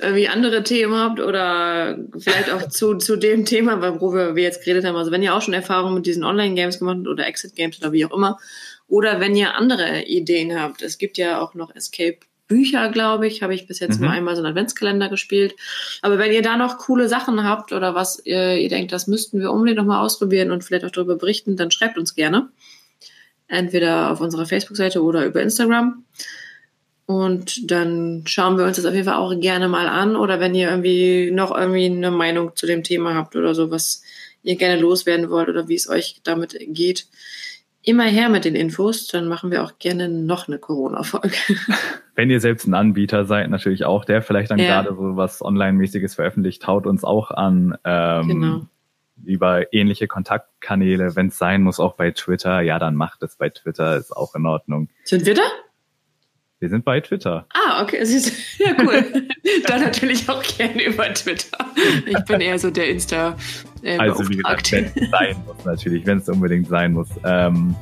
irgendwie 0.00 0.26
andere 0.26 0.64
Themen 0.64 0.96
habt 0.96 1.20
oder 1.20 1.96
vielleicht 2.18 2.50
auch 2.50 2.68
zu, 2.68 2.96
zu 2.96 3.16
dem 3.16 3.44
Thema, 3.44 3.80
worüber 3.80 4.34
wir 4.34 4.42
jetzt 4.42 4.64
geredet 4.64 4.84
haben, 4.84 4.96
also 4.96 5.12
wenn 5.12 5.22
ihr 5.22 5.32
auch 5.34 5.42
schon 5.42 5.54
Erfahrungen 5.54 5.94
mit 5.94 6.06
diesen 6.06 6.24
Online-Games 6.24 6.80
gemacht 6.80 6.96
habt 6.98 7.06
oder 7.06 7.26
Exit-Games 7.26 7.78
oder 7.80 7.92
wie 7.92 8.04
auch 8.04 8.12
immer, 8.12 8.38
oder 8.88 9.20
wenn 9.20 9.36
ihr 9.36 9.54
andere 9.54 10.02
Ideen 10.02 10.60
habt, 10.60 10.82
es 10.82 10.98
gibt 10.98 11.16
ja 11.16 11.40
auch 11.40 11.54
noch 11.54 11.74
Escape 11.76 12.18
Bücher, 12.52 12.90
glaube 12.90 13.26
ich, 13.26 13.42
habe 13.42 13.54
ich 13.54 13.66
bis 13.66 13.80
jetzt 13.80 13.98
mhm. 13.98 14.06
nur 14.06 14.14
einmal 14.14 14.36
so 14.36 14.42
einen 14.42 14.50
Adventskalender 14.50 15.08
gespielt. 15.08 15.54
Aber 16.02 16.18
wenn 16.18 16.32
ihr 16.32 16.42
da 16.42 16.58
noch 16.58 16.76
coole 16.76 17.08
Sachen 17.08 17.44
habt 17.44 17.72
oder 17.72 17.94
was 17.94 18.20
ihr, 18.26 18.58
ihr 18.58 18.68
denkt, 18.68 18.92
das 18.92 19.06
müssten 19.06 19.40
wir 19.40 19.50
unbedingt 19.50 19.78
nochmal 19.78 20.04
ausprobieren 20.04 20.50
und 20.50 20.62
vielleicht 20.62 20.84
auch 20.84 20.90
darüber 20.90 21.16
berichten, 21.16 21.56
dann 21.56 21.70
schreibt 21.70 21.96
uns 21.96 22.14
gerne. 22.14 22.50
Entweder 23.48 24.10
auf 24.10 24.20
unserer 24.20 24.44
Facebook-Seite 24.44 25.02
oder 25.02 25.24
über 25.24 25.40
Instagram. 25.40 26.04
Und 27.06 27.70
dann 27.70 28.24
schauen 28.26 28.58
wir 28.58 28.66
uns 28.66 28.76
das 28.76 28.84
auf 28.84 28.92
jeden 28.92 29.06
Fall 29.06 29.16
auch 29.16 29.38
gerne 29.40 29.68
mal 29.68 29.88
an. 29.88 30.14
Oder 30.14 30.38
wenn 30.38 30.54
ihr 30.54 30.68
irgendwie 30.68 31.30
noch 31.30 31.56
irgendwie 31.56 31.86
eine 31.86 32.10
Meinung 32.10 32.54
zu 32.54 32.66
dem 32.66 32.82
Thema 32.82 33.14
habt 33.14 33.34
oder 33.34 33.54
so, 33.54 33.70
was 33.70 34.02
ihr 34.42 34.56
gerne 34.56 34.78
loswerden 34.78 35.30
wollt 35.30 35.48
oder 35.48 35.68
wie 35.68 35.74
es 35.74 35.88
euch 35.88 36.20
damit 36.22 36.54
geht, 36.68 37.06
immer 37.82 38.04
her 38.04 38.28
mit 38.28 38.44
den 38.44 38.54
Infos. 38.54 39.06
Dann 39.06 39.28
machen 39.28 39.50
wir 39.50 39.62
auch 39.64 39.78
gerne 39.78 40.08
noch 40.08 40.48
eine 40.48 40.58
Corona-Folge. 40.58 41.36
Wenn 42.14 42.30
ihr 42.30 42.40
selbst 42.40 42.66
ein 42.66 42.74
Anbieter 42.74 43.24
seid, 43.24 43.50
natürlich 43.50 43.84
auch, 43.84 44.04
der 44.04 44.22
vielleicht 44.22 44.50
dann 44.50 44.58
ja. 44.58 44.82
gerade 44.82 44.94
so 44.94 45.16
was 45.16 45.42
Online-mäßiges 45.42 46.14
veröffentlicht, 46.14 46.66
haut 46.66 46.86
uns 46.86 47.04
auch 47.04 47.30
an. 47.30 47.76
Ähm, 47.84 48.28
genau. 48.28 48.60
Über 49.24 49.72
ähnliche 49.72 50.08
Kontaktkanäle, 50.08 51.14
wenn 51.14 51.28
es 51.28 51.38
sein 51.38 51.62
muss, 51.62 51.78
auch 51.78 51.94
bei 51.94 52.10
Twitter, 52.10 52.60
ja, 52.60 52.78
dann 52.78 52.96
macht 52.96 53.22
es 53.22 53.36
bei 53.36 53.50
Twitter, 53.50 53.96
ist 53.96 54.16
auch 54.16 54.34
in 54.34 54.46
Ordnung. 54.46 54.88
Sind 55.04 55.26
wir 55.26 55.34
da? 55.34 55.42
Wir 56.62 56.68
sind 56.68 56.84
bei 56.84 57.00
Twitter. 57.00 57.44
Ah, 57.54 57.82
okay. 57.82 58.04
Ja, 58.58 58.76
cool. 58.80 59.04
Dann 59.66 59.80
natürlich 59.80 60.28
auch 60.28 60.40
gerne 60.44 60.84
über 60.84 61.12
Twitter. 61.12 61.58
Ich 62.06 62.24
bin 62.24 62.40
eher 62.40 62.56
so 62.56 62.70
der 62.70 62.88
Insta. 62.88 63.34
Äh, 63.82 63.98
also 63.98 64.28
wie 64.28 64.36
gesagt, 64.36 64.70
wenn 64.70 64.84
es 64.84 65.10
sein 65.10 65.36
muss 65.44 65.64
natürlich, 65.64 66.06
wenn 66.06 66.18
es 66.18 66.28
unbedingt 66.28 66.68
sein 66.68 66.92
muss. 66.92 67.08
Ähm, 67.24 67.74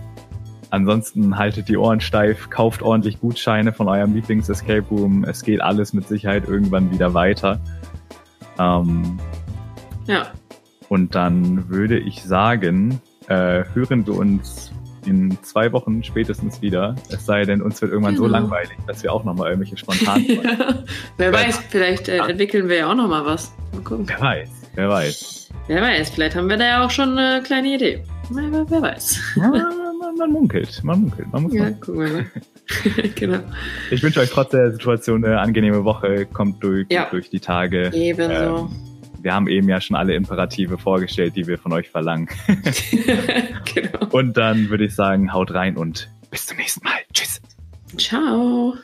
ansonsten 0.70 1.36
haltet 1.36 1.68
die 1.68 1.76
Ohren 1.76 2.00
steif, 2.00 2.48
kauft 2.48 2.80
ordentlich 2.80 3.20
Gutscheine 3.20 3.74
von 3.74 3.86
eurem 3.86 4.14
Lieblings-Escape 4.14 4.86
Room. 4.90 5.24
Es 5.24 5.42
geht 5.42 5.60
alles 5.60 5.92
mit 5.92 6.08
Sicherheit 6.08 6.48
irgendwann 6.48 6.90
wieder 6.90 7.12
weiter. 7.12 7.60
Ähm, 8.58 9.20
ja. 10.06 10.32
Und 10.88 11.14
dann 11.14 11.68
würde 11.68 11.98
ich 11.98 12.22
sagen, 12.22 12.98
äh, 13.28 13.62
hören 13.74 14.06
wir 14.06 14.14
uns 14.14 14.72
in 15.06 15.36
zwei 15.42 15.72
Wochen 15.72 16.02
spätestens 16.02 16.60
wieder. 16.62 16.94
Es 17.08 17.26
sei 17.26 17.44
denn, 17.44 17.62
uns 17.62 17.80
wird 17.80 17.92
irgendwann 17.92 18.14
genau. 18.14 18.26
so 18.26 18.32
langweilig, 18.32 18.76
dass 18.86 19.02
wir 19.02 19.12
auch 19.12 19.24
nochmal 19.24 19.50
irgendwelche 19.50 19.76
spontan. 19.76 20.24
ja. 20.26 20.42
Wer 21.16 21.32
weiß, 21.32 21.58
vielleicht 21.68 22.08
äh, 22.08 22.18
entwickeln 22.18 22.68
wir 22.68 22.76
ja 22.76 22.90
auch 22.90 22.94
nochmal 22.94 23.24
was. 23.24 23.52
Mal 23.72 23.82
gucken. 23.82 24.06
Wer 24.08 24.20
weiß, 24.20 24.50
wer 24.74 24.88
weiß. 24.88 25.50
Wer 25.66 25.82
weiß, 25.82 26.10
vielleicht 26.10 26.36
haben 26.36 26.48
wir 26.48 26.56
da 26.56 26.64
ja 26.64 26.84
auch 26.84 26.90
schon 26.90 27.16
eine 27.16 27.42
kleine 27.42 27.74
Idee. 27.74 28.02
Wer, 28.30 28.70
wer 28.70 28.82
weiß. 28.82 29.20
Ja, 29.36 29.48
man, 29.48 30.16
man, 30.16 30.30
munkelt, 30.30 30.82
man 30.84 31.00
munkelt, 31.02 31.32
man 31.32 31.42
muss 31.42 31.54
Ja, 31.54 31.70
gucken 31.70 32.00
wir 32.00 32.12
mal. 32.12 32.26
genau. 33.14 33.38
Ich 33.90 34.02
wünsche 34.02 34.20
euch 34.20 34.30
trotz 34.30 34.50
der 34.50 34.72
Situation 34.72 35.24
eine 35.24 35.40
angenehme 35.40 35.84
Woche. 35.84 36.26
Kommt 36.26 36.62
durch, 36.62 36.86
ja. 36.90 37.06
durch 37.10 37.30
die 37.30 37.40
Tage. 37.40 37.90
Ebenso. 37.92 38.68
Ähm, 38.70 38.89
wir 39.22 39.34
haben 39.34 39.48
eben 39.48 39.68
ja 39.68 39.80
schon 39.80 39.96
alle 39.96 40.14
Imperative 40.14 40.78
vorgestellt, 40.78 41.36
die 41.36 41.46
wir 41.46 41.58
von 41.58 41.72
euch 41.72 41.90
verlangen. 41.90 42.28
genau. 43.74 44.06
Und 44.10 44.36
dann 44.36 44.70
würde 44.70 44.84
ich 44.84 44.94
sagen, 44.94 45.32
haut 45.32 45.52
rein 45.52 45.76
und 45.76 46.10
bis 46.30 46.46
zum 46.46 46.56
nächsten 46.56 46.84
Mal. 46.84 46.98
Tschüss. 47.12 47.40
Ciao. 47.96 48.74